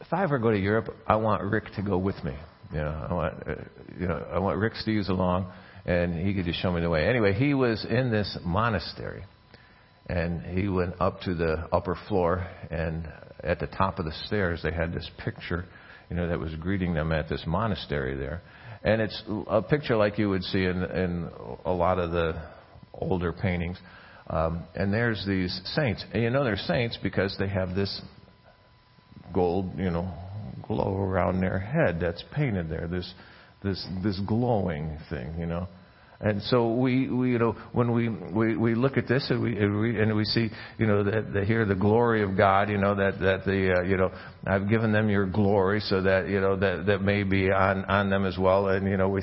if 0.00 0.12
I 0.12 0.22
ever 0.22 0.38
go 0.38 0.50
to 0.50 0.58
Europe, 0.58 0.94
I 1.06 1.16
want 1.16 1.42
Rick 1.42 1.64
to 1.76 1.82
go 1.82 1.98
with 1.98 2.22
me. 2.24 2.34
You 2.72 2.78
know, 2.78 3.06
I 3.10 3.14
want, 3.14 3.34
uh, 3.46 3.54
you 3.98 4.08
know, 4.08 4.26
I 4.32 4.38
want 4.38 4.58
Rick 4.58 4.74
Steves 4.74 5.08
along, 5.08 5.52
and 5.84 6.14
he 6.14 6.34
could 6.34 6.44
just 6.44 6.60
show 6.60 6.72
me 6.72 6.80
the 6.80 6.90
way. 6.90 7.06
Anyway, 7.06 7.34
he 7.34 7.54
was 7.54 7.84
in 7.88 8.10
this 8.10 8.38
monastery, 8.44 9.24
and 10.06 10.42
he 10.42 10.68
went 10.68 10.94
up 11.00 11.20
to 11.22 11.34
the 11.34 11.68
upper 11.72 11.98
floor, 12.08 12.46
and 12.70 13.08
at 13.42 13.58
the 13.60 13.66
top 13.66 13.98
of 13.98 14.04
the 14.04 14.12
stairs, 14.26 14.60
they 14.62 14.72
had 14.72 14.92
this 14.92 15.08
picture 15.22 15.66
you 16.12 16.16
know, 16.16 16.28
that 16.28 16.38
was 16.38 16.54
greeting 16.56 16.92
them 16.92 17.10
at 17.10 17.30
this 17.30 17.42
monastery 17.46 18.14
there. 18.14 18.42
And 18.84 19.00
it's 19.00 19.22
a 19.46 19.62
picture 19.62 19.96
like 19.96 20.18
you 20.18 20.28
would 20.28 20.42
see 20.42 20.62
in, 20.62 20.82
in 20.82 21.30
a 21.64 21.72
lot 21.72 21.98
of 21.98 22.10
the 22.10 22.34
older 22.92 23.32
paintings. 23.32 23.78
Um, 24.28 24.64
and 24.74 24.92
there's 24.92 25.24
these 25.26 25.58
saints. 25.74 26.04
And 26.12 26.22
you 26.22 26.28
know 26.28 26.44
they're 26.44 26.56
saints 26.56 26.98
because 27.02 27.34
they 27.38 27.48
have 27.48 27.74
this 27.74 28.02
gold, 29.32 29.70
you 29.78 29.90
know, 29.90 30.12
glow 30.66 30.96
around 30.96 31.40
their 31.40 31.58
head 31.58 31.98
that's 32.00 32.22
painted 32.34 32.68
there. 32.68 32.88
This, 32.88 33.12
this, 33.62 33.86
this 34.02 34.20
glowing 34.26 34.98
thing, 35.10 35.34
you 35.38 35.46
know. 35.46 35.68
And 36.20 36.40
so 36.42 36.72
we, 36.74 37.08
we 37.08 37.32
you 37.32 37.38
know, 37.40 37.56
when 37.72 37.92
we, 37.92 38.08
we, 38.08 38.56
we 38.56 38.74
look 38.76 38.96
at 38.96 39.08
this 39.08 39.26
and 39.28 39.42
we, 39.42 39.58
and 39.58 39.80
we, 39.80 40.00
and 40.00 40.14
we 40.14 40.24
see, 40.24 40.50
you 40.78 40.86
know, 40.86 41.02
that, 41.02 41.32
that 41.32 41.44
here 41.44 41.64
the 41.64 41.74
glory 41.74 42.22
of 42.22 42.36
God, 42.36 42.70
you 42.70 42.78
know, 42.78 42.94
that, 42.94 43.18
that 43.18 43.44
the, 43.44 43.78
uh, 43.78 43.82
you 43.82 43.96
know, 43.96 44.12
I've 44.46 44.68
given 44.68 44.92
them 44.92 45.08
your 45.08 45.26
glory 45.26 45.80
so 45.80 46.00
that, 46.02 46.28
you 46.28 46.40
know, 46.40 46.54
that, 46.56 46.86
that 46.86 47.02
may 47.02 47.24
be 47.24 47.50
on, 47.50 47.84
on 47.86 48.08
them 48.08 48.24
as 48.24 48.38
well. 48.38 48.68
And, 48.68 48.86
you 48.88 48.96
know, 48.96 49.08
we, 49.08 49.22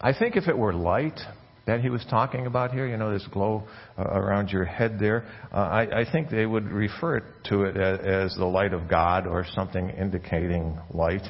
I 0.00 0.14
think 0.18 0.36
if 0.36 0.48
it 0.48 0.56
were 0.56 0.72
light, 0.72 1.20
that 1.66 1.80
he 1.80 1.90
was 1.90 2.04
talking 2.08 2.46
about 2.46 2.72
here, 2.72 2.86
you 2.86 2.96
know, 2.96 3.12
this 3.12 3.26
glow 3.32 3.64
uh, 3.98 4.02
around 4.02 4.50
your 4.50 4.64
head 4.64 4.98
there, 4.98 5.24
uh, 5.52 5.56
I, 5.56 6.00
I 6.00 6.10
think 6.10 6.30
they 6.30 6.46
would 6.46 6.70
refer 6.70 7.20
to 7.44 7.62
it 7.64 7.76
as, 7.76 8.32
as 8.32 8.36
the 8.36 8.46
light 8.46 8.72
of 8.72 8.88
God 8.88 9.26
or 9.26 9.44
something 9.54 9.90
indicating 9.90 10.78
light. 10.92 11.26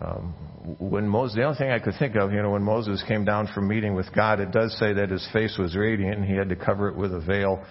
Um, 0.00 0.34
when 0.80 1.06
Moses, 1.06 1.36
the 1.36 1.44
only 1.44 1.56
thing 1.56 1.70
I 1.70 1.78
could 1.78 1.94
think 1.98 2.16
of, 2.16 2.32
you 2.32 2.42
know, 2.42 2.50
when 2.50 2.64
Moses 2.64 3.02
came 3.06 3.24
down 3.24 3.48
from 3.54 3.68
meeting 3.68 3.94
with 3.94 4.12
God, 4.12 4.40
it 4.40 4.50
does 4.50 4.76
say 4.78 4.92
that 4.92 5.10
his 5.10 5.26
face 5.32 5.56
was 5.56 5.76
radiant 5.76 6.16
and 6.16 6.24
he 6.24 6.34
had 6.34 6.48
to 6.48 6.56
cover 6.56 6.88
it 6.88 6.96
with 6.96 7.14
a 7.14 7.20
veil 7.20 7.64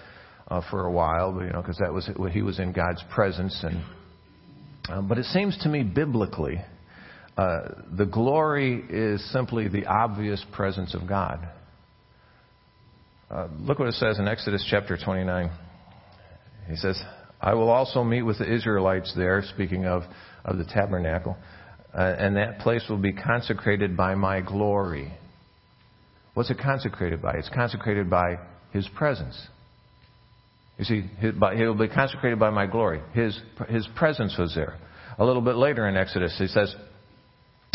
uh, 0.48 0.62
for 0.70 0.86
a 0.86 0.90
while, 0.90 1.38
you 1.42 1.52
know, 1.52 1.60
because 1.60 1.76
that 1.78 1.92
was 1.92 2.08
he 2.32 2.42
was 2.42 2.58
in 2.58 2.72
God's 2.72 3.02
presence. 3.14 3.62
And 3.62 3.82
um, 4.88 5.08
but 5.08 5.18
it 5.18 5.24
seems 5.26 5.56
to 5.58 5.68
me 5.68 5.82
biblically, 5.82 6.60
uh, 7.36 7.60
the 7.96 8.06
glory 8.06 8.82
is 8.88 9.32
simply 9.32 9.68
the 9.68 9.86
obvious 9.86 10.44
presence 10.52 10.94
of 10.94 11.06
God. 11.06 11.48
Uh, 13.34 13.48
look 13.58 13.80
what 13.80 13.88
it 13.88 13.94
says 13.94 14.20
in 14.20 14.28
Exodus 14.28 14.64
chapter 14.70 14.96
29. 14.96 15.50
He 16.68 16.76
says, 16.76 17.02
"I 17.40 17.54
will 17.54 17.68
also 17.68 18.04
meet 18.04 18.22
with 18.22 18.38
the 18.38 18.48
Israelites 18.50 19.12
there." 19.16 19.42
Speaking 19.42 19.86
of 19.86 20.04
of 20.44 20.56
the 20.56 20.64
tabernacle. 20.64 21.36
Uh, 21.92 22.14
and 22.18 22.36
that 22.36 22.60
place 22.60 22.88
will 22.88 22.98
be 22.98 23.12
consecrated 23.12 23.96
by 23.96 24.14
my 24.14 24.40
glory. 24.40 25.12
What's 26.34 26.50
it 26.50 26.58
consecrated 26.58 27.22
by? 27.22 27.32
It's 27.32 27.48
consecrated 27.48 28.08
by 28.08 28.38
His 28.72 28.86
presence. 28.88 29.48
You 30.78 30.84
see, 30.84 31.04
it 31.20 31.36
will 31.40 31.74
be 31.74 31.88
consecrated 31.88 32.38
by 32.38 32.50
my 32.50 32.66
glory. 32.66 33.00
His, 33.12 33.40
his 33.68 33.86
presence 33.96 34.36
was 34.36 34.54
there. 34.54 34.76
A 35.18 35.24
little 35.24 35.42
bit 35.42 35.54
later 35.54 35.88
in 35.88 35.96
Exodus, 35.96 36.36
he 36.36 36.48
says, 36.48 36.74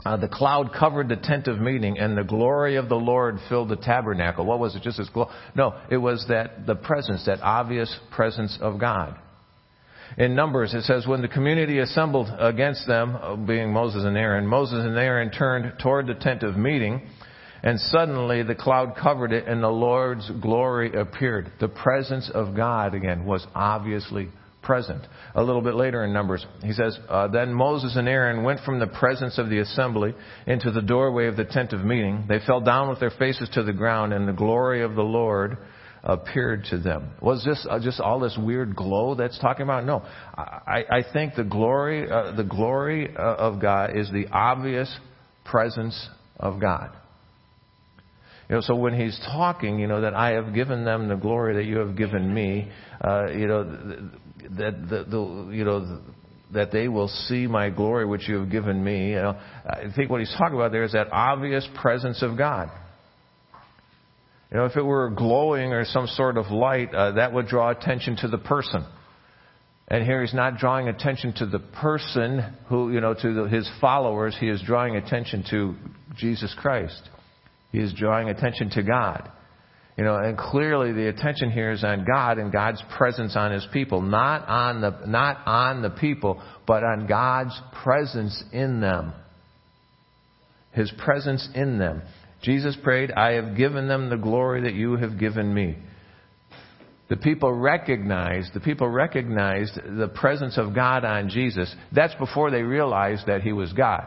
uh, 0.05 0.17
the 0.17 0.27
cloud 0.27 0.71
covered 0.77 1.09
the 1.09 1.15
tent 1.15 1.47
of 1.47 1.59
meeting, 1.59 1.99
and 1.99 2.17
the 2.17 2.23
glory 2.23 2.75
of 2.75 2.89
the 2.89 2.95
Lord 2.95 3.37
filled 3.49 3.69
the 3.69 3.75
tabernacle. 3.75 4.45
What 4.45 4.59
was 4.59 4.75
it? 4.75 4.81
Just 4.81 4.99
as 4.99 5.09
glory? 5.09 5.31
No, 5.55 5.79
it 5.91 5.97
was 5.97 6.25
that 6.29 6.65
the 6.65 6.75
presence, 6.75 7.25
that 7.25 7.41
obvious 7.41 7.95
presence 8.11 8.57
of 8.61 8.79
God 8.79 9.17
in 10.17 10.35
Numbers, 10.35 10.73
it 10.73 10.83
says, 10.83 11.05
When 11.05 11.21
the 11.21 11.27
community 11.27 11.79
assembled 11.79 12.29
against 12.39 12.87
them, 12.87 13.15
uh, 13.15 13.35
being 13.35 13.71
Moses 13.71 14.03
and 14.03 14.17
Aaron, 14.17 14.47
Moses 14.47 14.85
and 14.85 14.97
Aaron 14.97 15.31
turned 15.31 15.73
toward 15.81 16.07
the 16.07 16.15
tent 16.15 16.43
of 16.43 16.57
meeting, 16.57 17.07
and 17.61 17.79
suddenly 17.79 18.43
the 18.43 18.55
cloud 18.55 18.95
covered 19.01 19.31
it, 19.31 19.47
and 19.47 19.61
the 19.61 19.69
Lord's 19.69 20.29
glory 20.41 20.93
appeared. 20.93 21.51
The 21.59 21.67
presence 21.67 22.29
of 22.33 22.55
God, 22.55 22.95
again, 22.95 23.25
was 23.25 23.45
obviously 23.53 24.29
present. 24.61 25.05
A 25.35 25.43
little 25.43 25.61
bit 25.61 25.75
later 25.75 26.03
in 26.03 26.13
Numbers, 26.13 26.45
he 26.61 26.73
says, 26.73 26.97
uh, 27.07 27.27
Then 27.27 27.53
Moses 27.53 27.95
and 27.95 28.07
Aaron 28.07 28.43
went 28.43 28.59
from 28.61 28.79
the 28.79 28.87
presence 28.87 29.37
of 29.37 29.49
the 29.49 29.59
assembly 29.59 30.13
into 30.47 30.71
the 30.71 30.81
doorway 30.81 31.27
of 31.27 31.37
the 31.37 31.45
tent 31.45 31.73
of 31.73 31.83
meeting. 31.83 32.25
They 32.27 32.39
fell 32.45 32.61
down 32.61 32.89
with 32.89 32.99
their 32.99 33.11
faces 33.11 33.49
to 33.53 33.63
the 33.63 33.73
ground, 33.73 34.13
and 34.13 34.27
the 34.27 34.33
glory 34.33 34.83
of 34.83 34.95
the 34.95 35.03
Lord 35.03 35.57
appeared 36.03 36.65
to 36.69 36.77
them. 36.77 37.11
Was 37.21 37.43
this 37.43 37.65
uh, 37.69 37.79
just 37.79 37.99
all 37.99 38.19
this 38.19 38.37
weird 38.39 38.75
glow 38.75 39.15
that's 39.15 39.39
talking 39.39 39.63
about? 39.63 39.85
No. 39.85 40.03
I, 40.35 40.85
I 40.89 41.03
think 41.11 41.35
the 41.35 41.43
glory, 41.43 42.09
uh, 42.09 42.35
the 42.35 42.43
glory 42.43 43.15
uh, 43.15 43.19
of 43.19 43.61
God 43.61 43.97
is 43.97 44.09
the 44.11 44.27
obvious 44.31 44.93
presence 45.45 46.09
of 46.39 46.59
God. 46.59 46.91
You 48.49 48.55
know, 48.55 48.61
so 48.61 48.75
when 48.75 48.99
he's 48.99 49.19
talking, 49.27 49.79
you 49.79 49.85
know, 49.85 50.01
that 50.01 50.15
I 50.15 50.31
have 50.31 50.55
given 50.55 50.83
them 50.83 51.07
the 51.07 51.15
glory 51.15 51.55
that 51.55 51.65
you 51.65 51.77
have 51.77 51.95
given 51.95 52.33
me, 52.33 52.71
uh, 52.99 53.27
you 53.27 53.47
know, 53.47 54.09
that 54.57 54.89
the, 54.89 55.03
the 55.03 55.49
you 55.55 55.63
know, 55.63 56.01
that 56.53 56.71
they 56.71 56.87
will 56.87 57.07
see 57.07 57.47
my 57.47 57.69
glory 57.69 58.05
which 58.05 58.27
you 58.27 58.39
have 58.39 58.49
given 58.49 58.83
me. 58.83 59.09
You 59.09 59.15
know, 59.15 59.39
I 59.65 59.85
think 59.95 60.09
what 60.09 60.19
he's 60.19 60.33
talking 60.37 60.55
about 60.55 60.71
there 60.71 60.83
is 60.83 60.93
that 60.93 61.11
obvious 61.11 61.67
presence 61.81 62.21
of 62.23 62.37
God. 62.37 62.69
You 64.51 64.57
know, 64.57 64.65
if 64.65 64.75
it 64.75 64.81
were 64.81 65.11
glowing 65.11 65.73
or 65.73 65.85
some 65.85 66.07
sort 66.07 66.37
of 66.37 66.47
light, 66.47 66.93
uh, 66.93 67.11
that 67.13 67.33
would 67.33 67.47
draw 67.47 67.69
attention 67.69 68.17
to 68.17 68.27
the 68.27 68.39
person. 68.39 68.83
And 69.87 70.03
here 70.03 70.21
he's 70.21 70.33
not 70.33 70.57
drawing 70.57 70.87
attention 70.87 71.33
to 71.37 71.45
the 71.45 71.59
person 71.59 72.41
who, 72.67 72.91
you 72.91 73.01
know, 73.01 73.13
to 73.13 73.33
the, 73.33 73.43
his 73.47 73.69
followers. 73.79 74.35
He 74.39 74.47
is 74.47 74.61
drawing 74.61 74.95
attention 74.95 75.43
to 75.51 75.75
Jesus 76.15 76.55
Christ. 76.59 77.01
He 77.71 77.79
is 77.79 77.93
drawing 77.93 78.29
attention 78.29 78.71
to 78.71 78.83
God. 78.83 79.31
You 79.97 80.05
know, 80.05 80.15
and 80.15 80.37
clearly 80.37 80.93
the 80.93 81.09
attention 81.09 81.51
here 81.51 81.71
is 81.71 81.83
on 81.83 82.05
God 82.05 82.37
and 82.37 82.53
God's 82.53 82.81
presence 82.97 83.35
on 83.35 83.51
His 83.51 83.67
people, 83.73 84.01
not 84.01 84.47
on 84.47 84.81
the 84.81 84.91
not 85.05 85.45
on 85.45 85.81
the 85.81 85.89
people, 85.89 86.41
but 86.65 86.83
on 86.83 87.05
God's 87.07 87.59
presence 87.83 88.41
in 88.53 88.79
them. 88.79 89.13
His 90.71 90.91
presence 91.03 91.47
in 91.53 91.79
them. 91.79 92.01
Jesus 92.41 92.77
prayed, 92.81 93.11
I 93.11 93.33
have 93.33 93.57
given 93.57 93.87
them 93.87 94.09
the 94.09 94.17
glory 94.17 94.61
that 94.61 94.73
you 94.73 94.95
have 94.95 95.19
given 95.19 95.53
me. 95.53 95.77
The 97.09 97.17
people 97.17 97.51
recognized, 97.51 98.53
the 98.53 98.59
people 98.59 98.87
recognized 98.87 99.75
the 99.75 100.07
presence 100.07 100.57
of 100.57 100.75
God 100.75 101.03
on 101.03 101.29
Jesus. 101.29 101.73
That's 101.91 102.13
before 102.15 102.51
they 102.51 102.61
realized 102.61 103.25
that 103.25 103.41
he 103.41 103.51
was 103.51 103.73
God. 103.73 104.05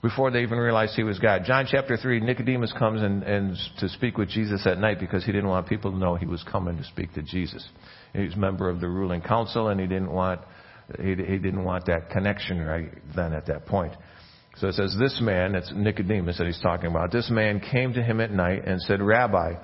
Before 0.00 0.30
they 0.30 0.42
even 0.42 0.58
realized 0.58 0.94
he 0.94 1.02
was 1.02 1.18
God. 1.18 1.42
John 1.44 1.66
chapter 1.68 1.96
3, 1.96 2.20
Nicodemus 2.20 2.72
comes 2.78 3.02
and, 3.02 3.24
and 3.24 3.56
to 3.80 3.88
speak 3.88 4.16
with 4.16 4.28
Jesus 4.28 4.64
at 4.64 4.78
night 4.78 5.00
because 5.00 5.24
he 5.24 5.32
didn't 5.32 5.48
want 5.48 5.66
people 5.66 5.90
to 5.90 5.96
know 5.96 6.14
he 6.14 6.26
was 6.26 6.44
coming 6.44 6.76
to 6.76 6.84
speak 6.84 7.12
to 7.14 7.22
Jesus. 7.22 7.66
He 8.12 8.20
was 8.20 8.34
a 8.34 8.38
member 8.38 8.68
of 8.68 8.80
the 8.80 8.88
ruling 8.88 9.22
council 9.22 9.68
and 9.68 9.80
he 9.80 9.88
didn't 9.88 10.12
want, 10.12 10.40
he, 11.00 11.16
he 11.16 11.38
didn't 11.38 11.64
want 11.64 11.86
that 11.86 12.10
connection 12.10 12.60
right 12.60 12.92
then 13.16 13.32
at 13.32 13.46
that 13.46 13.66
point. 13.66 13.92
So 14.58 14.68
it 14.68 14.74
says, 14.74 14.96
This 14.98 15.20
man, 15.20 15.56
it's 15.56 15.72
Nicodemus 15.74 16.38
that 16.38 16.46
he's 16.46 16.60
talking 16.60 16.90
about, 16.90 17.10
this 17.10 17.28
man 17.30 17.60
came 17.60 17.92
to 17.94 18.02
him 18.02 18.20
at 18.20 18.30
night 18.30 18.66
and 18.66 18.80
said, 18.82 19.02
Rabbi, 19.02 19.54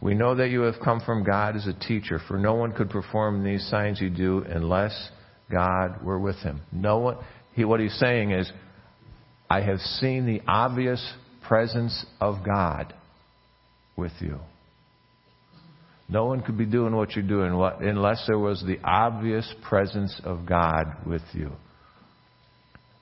we 0.00 0.14
know 0.14 0.34
that 0.34 0.50
you 0.50 0.62
have 0.62 0.80
come 0.82 1.00
from 1.00 1.22
God 1.22 1.54
as 1.54 1.68
a 1.68 1.72
teacher, 1.72 2.20
for 2.26 2.36
no 2.36 2.54
one 2.54 2.72
could 2.72 2.90
perform 2.90 3.44
these 3.44 3.64
signs 3.68 4.00
you 4.00 4.10
do 4.10 4.44
unless 4.48 5.10
God 5.50 6.02
were 6.02 6.18
with 6.18 6.36
him. 6.36 6.62
No 6.72 6.98
one, 6.98 7.18
he, 7.52 7.64
what 7.64 7.78
he's 7.78 7.96
saying 7.98 8.32
is, 8.32 8.50
I 9.52 9.60
have 9.60 9.80
seen 9.80 10.24
the 10.24 10.40
obvious 10.48 11.12
presence 11.46 12.06
of 12.22 12.36
God 12.42 12.94
with 13.96 14.12
you. 14.20 14.38
No 16.08 16.24
one 16.24 16.40
could 16.40 16.56
be 16.56 16.64
doing 16.64 16.96
what 16.96 17.14
you're 17.14 17.28
doing 17.28 17.52
unless 17.52 18.24
there 18.26 18.38
was 18.38 18.64
the 18.66 18.78
obvious 18.82 19.54
presence 19.68 20.18
of 20.24 20.46
God 20.46 20.86
with 21.06 21.20
you. 21.34 21.52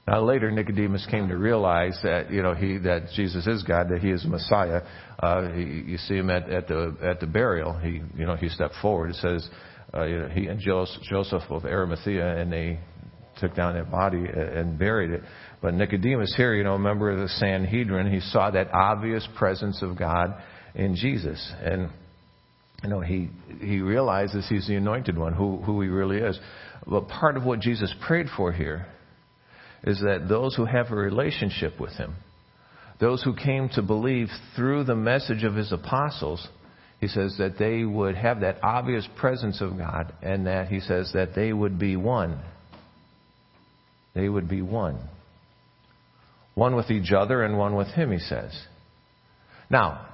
Now 0.09 0.25
later, 0.25 0.51
Nicodemus 0.51 1.07
came 1.09 1.29
to 1.29 1.37
realize 1.37 1.97
that 2.03 2.33
you 2.33 2.43
know 2.43 2.55
he 2.55 2.79
that 2.79 3.11
Jesus 3.15 3.47
is 3.47 3.63
God, 3.63 3.89
that 3.91 4.01
He 4.01 4.11
is 4.11 4.25
Messiah. 4.25 4.83
Uh, 5.21 5.53
he, 5.53 5.63
you 5.63 5.99
see 5.99 6.17
him 6.17 6.31
at, 6.31 6.51
at 6.51 6.67
the 6.67 6.97
at 7.01 7.21
the 7.21 7.29
burial. 7.29 7.79
He 7.79 8.03
you 8.17 8.27
know 8.27 8.35
he 8.35 8.49
stepped 8.49 8.75
forward. 8.83 9.11
It 9.11 9.17
says 9.17 9.49
uh, 9.95 10.05
you 10.05 10.19
know, 10.19 10.29
he 10.29 10.47
and 10.49 10.59
Joseph 10.59 11.45
of 11.49 11.65
Arimathea, 11.65 12.39
and 12.39 12.53
they 12.53 12.81
took 13.41 13.55
down 13.55 13.75
that 13.75 13.91
body 13.91 14.25
and 14.35 14.79
buried 14.79 15.11
it. 15.11 15.23
But 15.61 15.75
Nicodemus 15.75 16.35
here, 16.37 16.55
you 16.55 16.65
know, 16.65 16.75
a 16.75 16.79
member 16.79 17.11
of 17.11 17.19
the 17.19 17.29
Sanhedrin, 17.29 18.11
he 18.11 18.21
saw 18.21 18.51
that 18.51 18.73
obvious 18.73 19.27
presence 19.37 19.83
of 19.83 19.99
God 19.99 20.35
in 20.75 20.97
Jesus, 20.97 21.53
and 21.63 21.91
you 22.83 22.89
know 22.89 23.01
he 23.01 23.29
he 23.61 23.81
realizes 23.81 24.49
he's 24.49 24.67
the 24.67 24.77
anointed 24.77 25.19
one, 25.19 25.35
who 25.35 25.59
who 25.59 25.83
he 25.83 25.89
really 25.89 26.19
is. 26.19 26.39
But 26.87 27.09
part 27.09 27.37
of 27.37 27.45
what 27.45 27.61
Jesus 27.61 27.95
prayed 28.07 28.27
for 28.35 28.53
here 28.53 28.87
is 29.85 30.01
that 30.01 30.29
those 30.29 30.55
who 30.55 30.65
have 30.65 30.91
a 30.91 30.97
relationship 30.97 31.79
with 31.79 31.93
him, 31.93 32.15
those 32.99 33.23
who 33.23 33.35
came 33.35 33.69
to 33.71 33.83
believe 33.83 34.29
through 34.57 34.85
the 34.85 34.95
message 34.95 35.45
of 35.45 35.55
his 35.55 35.73
apostles, 35.73 36.47
he 37.01 37.09
says 37.09 37.37
that 37.39 37.59
they 37.59 37.85
would 37.85 38.15
have 38.15 38.41
that 38.41 38.63
obvious 38.63 39.07
presence 39.19 39.61
of 39.61 39.77
God 39.77 40.13
and 40.23 40.47
that 40.47 40.69
he 40.69 40.81
says 40.81 41.11
that 41.15 41.35
they 41.35 41.53
would 41.53 41.79
be 41.79 41.97
one. 41.97 42.41
They 44.15 44.29
would 44.29 44.49
be 44.49 44.63
one. 44.63 44.99
One 46.55 46.77
with 46.77 46.91
each 46.91 47.13
other 47.13 47.43
and 47.43 47.57
one 47.57 47.77
with 47.77 47.89
him, 47.89 48.13
he 48.13 48.19
says. 48.19 48.53
Now, 49.71 50.09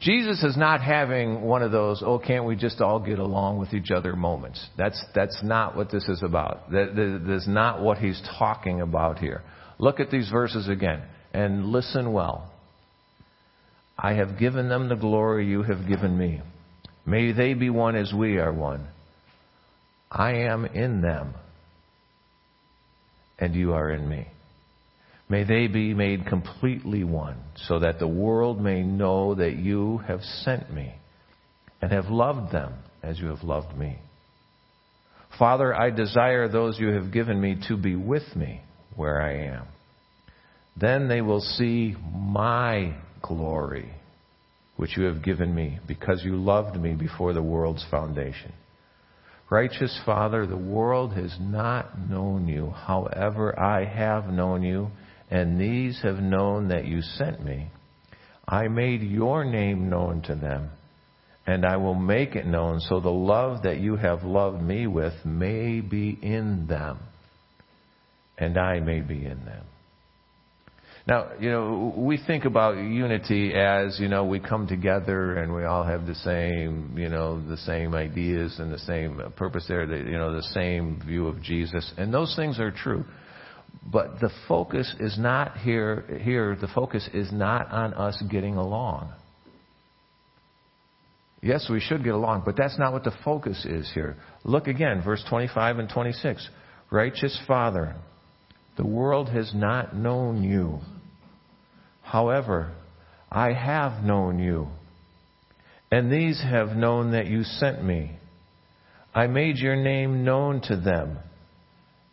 Jesus 0.00 0.44
is 0.44 0.56
not 0.56 0.80
having 0.80 1.42
one 1.42 1.62
of 1.62 1.72
those, 1.72 2.02
oh, 2.06 2.18
can't 2.18 2.44
we 2.44 2.54
just 2.54 2.80
all 2.80 3.00
get 3.00 3.18
along 3.18 3.58
with 3.58 3.72
each 3.74 3.90
other 3.90 4.14
moments. 4.14 4.64
That's, 4.76 5.02
that's 5.14 5.40
not 5.42 5.76
what 5.76 5.90
this 5.90 6.08
is 6.08 6.22
about. 6.22 6.70
That, 6.70 6.94
that, 6.94 7.24
that 7.26 7.34
is 7.34 7.48
not 7.48 7.82
what 7.82 7.98
he's 7.98 8.20
talking 8.38 8.80
about 8.80 9.18
here. 9.18 9.42
Look 9.78 9.98
at 9.98 10.10
these 10.10 10.30
verses 10.30 10.68
again 10.68 11.02
and 11.32 11.66
listen 11.66 12.12
well. 12.12 12.52
I 13.98 14.14
have 14.14 14.38
given 14.38 14.68
them 14.68 14.88
the 14.88 14.94
glory 14.94 15.48
you 15.48 15.62
have 15.64 15.88
given 15.88 16.16
me. 16.16 16.42
May 17.04 17.32
they 17.32 17.54
be 17.54 17.70
one 17.70 17.96
as 17.96 18.12
we 18.12 18.36
are 18.36 18.52
one. 18.52 18.86
I 20.10 20.32
am 20.34 20.64
in 20.64 21.00
them, 21.00 21.34
and 23.38 23.54
you 23.54 23.72
are 23.72 23.90
in 23.90 24.08
me. 24.08 24.28
May 25.28 25.44
they 25.44 25.66
be 25.66 25.92
made 25.92 26.26
completely 26.26 27.04
one, 27.04 27.36
so 27.66 27.78
that 27.80 27.98
the 27.98 28.08
world 28.08 28.60
may 28.60 28.82
know 28.82 29.34
that 29.34 29.56
you 29.56 29.98
have 30.08 30.22
sent 30.22 30.72
me 30.72 30.94
and 31.82 31.92
have 31.92 32.06
loved 32.06 32.50
them 32.50 32.74
as 33.02 33.18
you 33.18 33.26
have 33.26 33.42
loved 33.42 33.76
me. 33.76 33.98
Father, 35.38 35.74
I 35.74 35.90
desire 35.90 36.48
those 36.48 36.80
you 36.80 36.88
have 36.94 37.12
given 37.12 37.40
me 37.40 37.60
to 37.68 37.76
be 37.76 37.94
with 37.94 38.34
me 38.34 38.62
where 38.96 39.20
I 39.20 39.54
am. 39.54 39.66
Then 40.80 41.08
they 41.08 41.20
will 41.20 41.40
see 41.40 41.94
my 42.12 42.96
glory, 43.20 43.92
which 44.76 44.96
you 44.96 45.04
have 45.04 45.22
given 45.22 45.54
me, 45.54 45.78
because 45.86 46.22
you 46.24 46.36
loved 46.36 46.80
me 46.80 46.94
before 46.94 47.32
the 47.34 47.42
world's 47.42 47.84
foundation. 47.90 48.52
Righteous 49.50 49.98
Father, 50.04 50.46
the 50.46 50.56
world 50.56 51.12
has 51.14 51.36
not 51.40 51.98
known 52.08 52.48
you. 52.48 52.70
However, 52.70 53.58
I 53.58 53.84
have 53.84 54.26
known 54.26 54.62
you 54.62 54.90
and 55.30 55.60
these 55.60 56.00
have 56.02 56.18
known 56.18 56.68
that 56.68 56.86
you 56.86 57.02
sent 57.02 57.44
me. 57.44 57.70
I 58.46 58.68
made 58.68 59.02
your 59.02 59.44
name 59.44 59.90
known 59.90 60.22
to 60.22 60.34
them, 60.34 60.70
and 61.46 61.66
I 61.66 61.76
will 61.76 61.94
make 61.94 62.34
it 62.34 62.46
known 62.46 62.80
so 62.80 63.00
the 63.00 63.10
love 63.10 63.62
that 63.64 63.78
you 63.78 63.96
have 63.96 64.22
loved 64.24 64.62
me 64.62 64.86
with 64.86 65.14
may 65.24 65.80
be 65.80 66.18
in 66.22 66.66
them, 66.66 66.98
and 68.38 68.56
I 68.56 68.80
may 68.80 69.00
be 69.00 69.24
in 69.24 69.44
them. 69.44 69.64
Now, 71.08 71.30
you 71.40 71.50
know, 71.50 71.94
we 71.96 72.18
think 72.26 72.44
about 72.44 72.76
unity 72.76 73.54
as, 73.54 73.98
you 73.98 74.08
know, 74.08 74.26
we 74.26 74.40
come 74.40 74.66
together 74.66 75.38
and 75.38 75.54
we 75.54 75.64
all 75.64 75.82
have 75.82 76.06
the 76.06 76.14
same, 76.16 76.98
you 76.98 77.08
know, 77.08 77.40
the 77.48 77.56
same 77.56 77.94
ideas 77.94 78.56
and 78.58 78.70
the 78.70 78.78
same 78.80 79.18
purpose 79.34 79.64
there, 79.68 79.86
the, 79.86 79.96
you 79.96 80.18
know, 80.18 80.34
the 80.34 80.42
same 80.42 81.00
view 81.06 81.26
of 81.26 81.42
Jesus. 81.42 81.90
And 81.96 82.12
those 82.12 82.36
things 82.36 82.60
are 82.60 82.70
true. 82.70 83.06
But 83.90 84.20
the 84.20 84.30
focus 84.46 84.94
is 85.00 85.18
not 85.18 85.58
here, 85.58 86.04
here, 86.22 86.56
the 86.60 86.68
focus 86.68 87.08
is 87.14 87.32
not 87.32 87.70
on 87.70 87.94
us 87.94 88.22
getting 88.30 88.56
along. 88.56 89.12
Yes, 91.40 91.68
we 91.70 91.80
should 91.80 92.04
get 92.04 92.14
along, 92.14 92.42
but 92.44 92.56
that's 92.56 92.78
not 92.78 92.92
what 92.92 93.04
the 93.04 93.16
focus 93.24 93.64
is 93.64 93.90
here. 93.94 94.16
Look 94.44 94.66
again, 94.66 95.02
verse 95.02 95.24
25 95.30 95.78
and 95.78 95.88
26. 95.88 96.48
Righteous 96.90 97.40
Father, 97.46 97.94
the 98.76 98.86
world 98.86 99.28
has 99.30 99.52
not 99.54 99.96
known 99.96 100.42
you. 100.42 100.80
However, 102.02 102.72
I 103.30 103.52
have 103.52 104.02
known 104.02 104.38
you. 104.38 104.68
And 105.90 106.12
these 106.12 106.42
have 106.42 106.76
known 106.76 107.12
that 107.12 107.28
you 107.28 107.44
sent 107.44 107.82
me. 107.82 108.18
I 109.14 109.28
made 109.28 109.56
your 109.56 109.76
name 109.76 110.24
known 110.24 110.60
to 110.62 110.76
them 110.76 111.18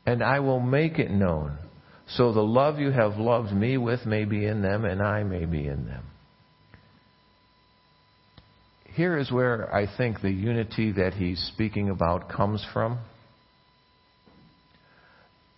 and 0.06 0.24
I 0.24 0.40
will 0.40 0.60
make 0.60 1.00
it 1.00 1.12
known. 1.12 1.58
So 2.08 2.32
the 2.32 2.42
love 2.42 2.80
you 2.80 2.92
have 2.92 3.18
loved 3.18 3.52
me 3.52 3.78
with 3.78 4.06
may 4.06 4.26
be 4.26 4.46
in 4.46 4.62
them, 4.62 4.86
and 4.86 5.02
I 5.02 5.24
may 5.24 5.46
be 5.46 5.68
in 5.68 5.86
them. 5.86 6.04
Here 8.94 9.18
is 9.18 9.32
where 9.32 9.74
I 9.74 9.88
think 9.98 10.22
the 10.22 10.32
unity 10.32 10.94
that 10.94 11.14
he's 11.14 11.40
speaking 11.54 11.90
about 11.90 12.30
comes 12.30 12.66
from. 12.72 13.00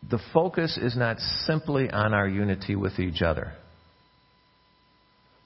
The 0.09 0.19
focus 0.33 0.79
is 0.81 0.95
not 0.95 1.19
simply 1.45 1.89
on 1.89 2.13
our 2.13 2.27
unity 2.27 2.75
with 2.75 2.97
each 2.97 3.21
other, 3.21 3.53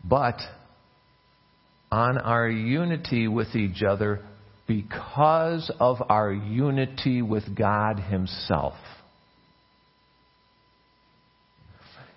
but 0.08 0.40
on 1.92 2.18
our 2.18 2.48
unity 2.48 3.28
with 3.28 3.56
each 3.56 3.84
other 3.84 4.22
because 4.68 5.70
of 5.80 5.98
our 6.10 6.32
unity 6.32 7.22
with 7.22 7.58
God 7.58 8.00
Himself. 8.00 8.76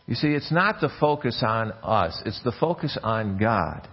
You 0.06 0.14
see, 0.14 0.28
it's 0.28 0.52
not 0.52 0.80
the 0.80 0.90
focus 1.00 1.42
on 1.46 1.72
us, 1.82 2.20
it's 2.26 2.42
the 2.44 2.52
focus 2.60 2.98
on 3.02 3.38
God. 3.38 3.88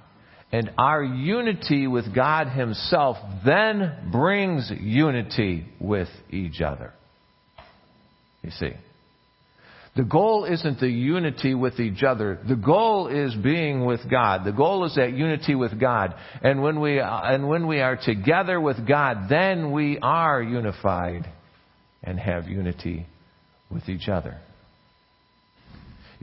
And 0.51 0.71
our 0.77 1.01
unity 1.01 1.87
with 1.87 2.13
God 2.13 2.47
Himself 2.47 3.15
then 3.45 4.09
brings 4.11 4.69
unity 4.81 5.65
with 5.79 6.09
each 6.29 6.59
other. 6.59 6.91
You 8.43 8.51
see. 8.51 8.73
The 9.95 10.03
goal 10.03 10.45
isn't 10.45 10.79
the 10.79 10.89
unity 10.89 11.53
with 11.53 11.79
each 11.79 12.01
other. 12.03 12.39
The 12.47 12.55
goal 12.55 13.07
is 13.07 13.35
being 13.35 13.85
with 13.85 14.09
God. 14.09 14.45
The 14.45 14.53
goal 14.53 14.85
is 14.85 14.95
that 14.95 15.13
unity 15.13 15.53
with 15.53 15.77
God. 15.79 16.15
And 16.41 16.61
when 16.61 16.79
we, 16.79 16.99
and 16.99 17.49
when 17.49 17.67
we 17.67 17.81
are 17.81 17.97
together 17.97 18.59
with 18.59 18.87
God, 18.87 19.27
then 19.29 19.73
we 19.73 19.99
are 20.01 20.41
unified 20.41 21.29
and 22.03 22.17
have 22.17 22.47
unity 22.47 23.05
with 23.69 23.89
each 23.89 24.07
other. 24.07 24.37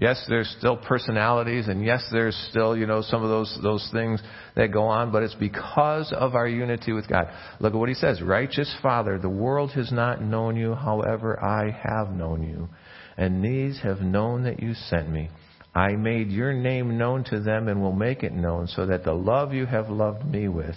Yes, 0.00 0.24
there's 0.28 0.48
still 0.58 0.76
personalities, 0.76 1.66
and 1.66 1.84
yes, 1.84 2.06
there's 2.12 2.36
still, 2.50 2.76
you 2.76 2.86
know, 2.86 3.02
some 3.02 3.24
of 3.24 3.30
those, 3.30 3.58
those 3.64 3.88
things 3.92 4.22
that 4.54 4.72
go 4.72 4.84
on, 4.84 5.10
but 5.10 5.24
it's 5.24 5.34
because 5.34 6.12
of 6.12 6.36
our 6.36 6.46
unity 6.46 6.92
with 6.92 7.08
God. 7.08 7.26
Look 7.58 7.74
at 7.74 7.78
what 7.78 7.88
he 7.88 7.96
says. 7.96 8.22
Righteous 8.22 8.72
Father, 8.80 9.18
the 9.18 9.28
world 9.28 9.72
has 9.72 9.90
not 9.90 10.22
known 10.22 10.56
you, 10.56 10.74
however, 10.74 11.42
I 11.42 11.72
have 11.72 12.10
known 12.10 12.44
you. 12.44 12.68
And 13.16 13.44
these 13.44 13.80
have 13.82 14.00
known 14.00 14.44
that 14.44 14.62
you 14.62 14.74
sent 14.74 15.10
me. 15.10 15.30
I 15.74 15.96
made 15.96 16.28
your 16.28 16.52
name 16.52 16.96
known 16.96 17.24
to 17.24 17.40
them 17.40 17.66
and 17.66 17.82
will 17.82 17.92
make 17.92 18.22
it 18.22 18.32
known 18.32 18.68
so 18.68 18.86
that 18.86 19.02
the 19.02 19.12
love 19.12 19.52
you 19.52 19.66
have 19.66 19.90
loved 19.90 20.24
me 20.24 20.46
with 20.46 20.76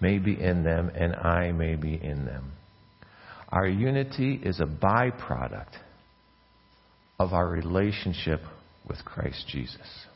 may 0.00 0.18
be 0.18 0.40
in 0.40 0.64
them 0.64 0.90
and 0.92 1.14
I 1.14 1.52
may 1.52 1.76
be 1.76 1.94
in 1.94 2.24
them. 2.24 2.52
Our 3.48 3.68
unity 3.68 4.40
is 4.42 4.58
a 4.58 4.66
byproduct 4.66 5.72
of 7.18 7.32
our 7.32 7.48
relationship 7.48 8.40
with 8.86 9.04
Christ 9.04 9.44
Jesus. 9.48 10.06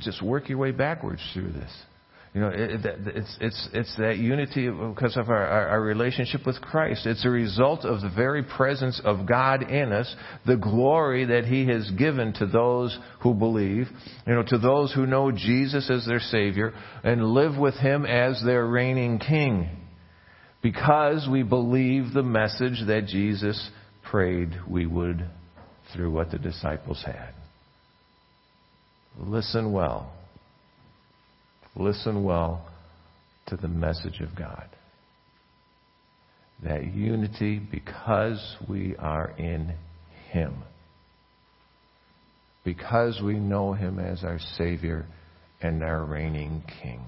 Just 0.00 0.22
work 0.22 0.48
your 0.48 0.58
way 0.58 0.70
backwards 0.70 1.22
through 1.32 1.52
this. 1.52 1.70
You 2.34 2.40
know, 2.40 2.48
it, 2.48 2.80
it's, 2.84 3.36
it's, 3.42 3.68
it's 3.74 3.96
that 3.98 4.16
unity 4.16 4.70
because 4.70 5.18
of 5.18 5.28
our, 5.28 5.46
our, 5.46 5.68
our, 5.68 5.80
relationship 5.82 6.46
with 6.46 6.62
Christ. 6.62 7.04
It's 7.04 7.26
a 7.26 7.30
result 7.30 7.84
of 7.84 8.00
the 8.00 8.08
very 8.08 8.42
presence 8.42 9.02
of 9.04 9.26
God 9.26 9.70
in 9.70 9.92
us, 9.92 10.14
the 10.46 10.56
glory 10.56 11.26
that 11.26 11.44
He 11.44 11.66
has 11.66 11.90
given 11.90 12.32
to 12.34 12.46
those 12.46 12.98
who 13.20 13.34
believe, 13.34 13.86
you 14.26 14.34
know, 14.34 14.42
to 14.44 14.56
those 14.56 14.94
who 14.94 15.04
know 15.04 15.30
Jesus 15.30 15.90
as 15.90 16.06
their 16.06 16.20
Savior 16.20 16.72
and 17.04 17.22
live 17.22 17.58
with 17.58 17.74
Him 17.74 18.06
as 18.06 18.42
their 18.42 18.66
reigning 18.66 19.18
King. 19.18 19.68
Because 20.62 21.28
we 21.30 21.42
believe 21.42 22.14
the 22.14 22.22
message 22.22 22.82
that 22.86 23.08
Jesus 23.08 23.70
prayed 24.10 24.50
we 24.68 24.86
would 24.86 25.28
through 25.92 26.10
what 26.10 26.30
the 26.30 26.38
disciples 26.38 27.02
had. 27.04 27.34
Listen 29.18 29.72
well 29.72 30.12
Listen 31.74 32.22
well 32.22 32.66
to 33.46 33.56
the 33.56 33.68
message 33.68 34.20
of 34.20 34.36
God. 34.36 34.68
That 36.62 36.94
unity 36.94 37.58
because 37.58 38.56
we 38.68 38.94
are 38.98 39.32
in 39.38 39.74
Him. 40.30 40.62
Because 42.64 43.20
we 43.24 43.34
know 43.34 43.72
Him 43.72 43.98
as 43.98 44.22
our 44.22 44.38
Savior 44.56 45.06
and 45.60 45.82
our 45.82 46.04
reigning 46.04 46.62
King. 46.82 47.00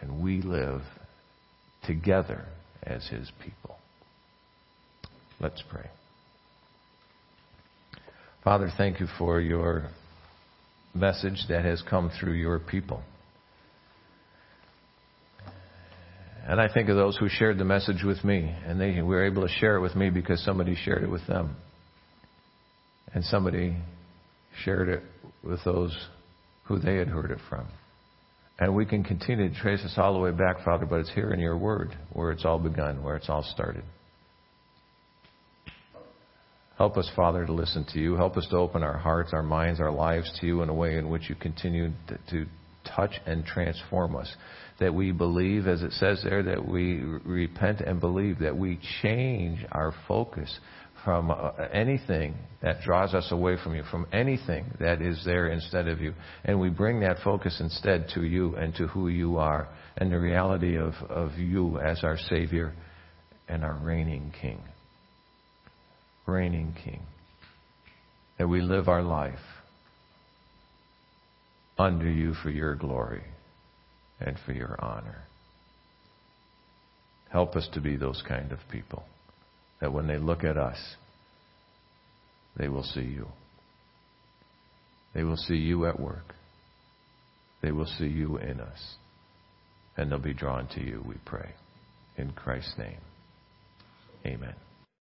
And 0.00 0.22
we 0.22 0.40
live 0.40 0.82
together 1.84 2.46
as 2.82 3.06
His 3.08 3.30
people. 3.42 3.75
Let's 5.40 5.62
pray. 5.70 5.88
Father, 8.42 8.70
thank 8.76 9.00
you 9.00 9.06
for 9.18 9.40
your 9.40 9.90
message 10.94 11.44
that 11.48 11.64
has 11.64 11.82
come 11.82 12.10
through 12.18 12.34
your 12.34 12.58
people. 12.58 13.02
And 16.46 16.60
I 16.60 16.72
think 16.72 16.88
of 16.88 16.96
those 16.96 17.16
who 17.16 17.28
shared 17.28 17.58
the 17.58 17.64
message 17.64 18.04
with 18.04 18.22
me, 18.24 18.54
and 18.64 18.80
they 18.80 19.02
were 19.02 19.26
able 19.26 19.42
to 19.42 19.48
share 19.48 19.76
it 19.76 19.80
with 19.80 19.96
me 19.96 20.10
because 20.10 20.42
somebody 20.44 20.76
shared 20.76 21.02
it 21.02 21.10
with 21.10 21.26
them. 21.26 21.56
And 23.12 23.24
somebody 23.24 23.76
shared 24.62 24.88
it 24.88 25.02
with 25.42 25.62
those 25.64 25.94
who 26.64 26.78
they 26.78 26.96
had 26.96 27.08
heard 27.08 27.30
it 27.32 27.40
from. 27.48 27.66
And 28.58 28.74
we 28.74 28.86
can 28.86 29.04
continue 29.04 29.48
to 29.48 29.54
trace 29.54 29.82
this 29.82 29.94
all 29.98 30.14
the 30.14 30.20
way 30.20 30.30
back, 30.30 30.64
Father, 30.64 30.86
but 30.86 31.00
it's 31.00 31.12
here 31.12 31.30
in 31.30 31.40
your 31.40 31.58
word 31.58 31.94
where 32.12 32.30
it's 32.30 32.44
all 32.44 32.58
begun, 32.58 33.02
where 33.02 33.16
it's 33.16 33.28
all 33.28 33.42
started. 33.42 33.82
Help 36.76 36.96
us, 36.96 37.10
Father, 37.16 37.46
to 37.46 37.52
listen 37.52 37.86
to 37.92 37.98
you. 37.98 38.16
Help 38.16 38.36
us 38.36 38.46
to 38.50 38.56
open 38.56 38.82
our 38.82 38.98
hearts, 38.98 39.30
our 39.32 39.42
minds, 39.42 39.80
our 39.80 39.90
lives 39.90 40.30
to 40.40 40.46
you 40.46 40.62
in 40.62 40.68
a 40.68 40.74
way 40.74 40.96
in 40.96 41.08
which 41.08 41.28
you 41.30 41.34
continue 41.34 41.90
to, 42.08 42.18
to 42.30 42.46
touch 42.94 43.12
and 43.26 43.44
transform 43.44 44.14
us 44.14 44.34
that 44.78 44.94
we 44.94 45.10
believe, 45.10 45.66
as 45.66 45.82
it 45.82 45.92
says 45.92 46.20
there, 46.22 46.42
that 46.42 46.66
we 46.66 46.98
repent 47.24 47.80
and 47.80 48.00
believe, 48.00 48.38
that 48.40 48.56
we 48.56 48.78
change 49.02 49.64
our 49.72 49.94
focus 50.06 50.58
from 51.04 51.30
uh, 51.30 51.52
anything 51.72 52.34
that 52.62 52.80
draws 52.82 53.14
us 53.14 53.28
away 53.30 53.56
from 53.62 53.74
you, 53.74 53.82
from 53.90 54.06
anything 54.12 54.66
that 54.80 55.00
is 55.00 55.22
there 55.24 55.48
instead 55.48 55.88
of 55.88 56.00
you. 56.00 56.12
And 56.44 56.60
we 56.60 56.68
bring 56.68 57.00
that 57.00 57.18
focus 57.24 57.58
instead 57.60 58.08
to 58.14 58.24
you 58.24 58.56
and 58.56 58.74
to 58.74 58.88
who 58.88 59.08
you 59.08 59.36
are 59.38 59.68
and 59.96 60.12
the 60.12 60.18
reality 60.18 60.76
of, 60.76 60.94
of 61.08 61.32
you 61.38 61.78
as 61.78 62.02
our 62.02 62.18
Savior 62.28 62.74
and 63.48 63.64
our 63.64 63.78
reigning 63.78 64.32
King. 64.40 64.60
Reigning 66.26 66.74
King. 66.84 67.02
That 68.38 68.48
we 68.48 68.60
live 68.60 68.88
our 68.88 69.02
life 69.02 69.38
under 71.78 72.10
you 72.10 72.34
for 72.34 72.50
your 72.50 72.74
glory 72.74 73.24
and 74.20 74.36
for 74.44 74.52
your 74.52 74.76
honor. 74.78 75.22
Help 77.30 77.56
us 77.56 77.68
to 77.74 77.80
be 77.80 77.96
those 77.96 78.22
kind 78.26 78.52
of 78.52 78.58
people 78.70 79.04
that 79.80 79.92
when 79.92 80.06
they 80.06 80.18
look 80.18 80.44
at 80.44 80.56
us, 80.56 80.78
they 82.56 82.68
will 82.68 82.82
see 82.82 83.02
you. 83.02 83.28
They 85.14 85.22
will 85.22 85.36
see 85.36 85.56
you 85.56 85.86
at 85.86 86.00
work. 86.00 86.34
They 87.62 87.72
will 87.72 87.86
see 87.86 88.06
you 88.06 88.36
in 88.38 88.60
us. 88.60 88.96
And 89.96 90.10
they'll 90.10 90.18
be 90.18 90.34
drawn 90.34 90.66
to 90.68 90.80
you, 90.80 91.02
we 91.06 91.16
pray. 91.24 91.54
In 92.16 92.32
Christ's 92.32 92.74
name, 92.78 93.00
amen. 94.24 94.54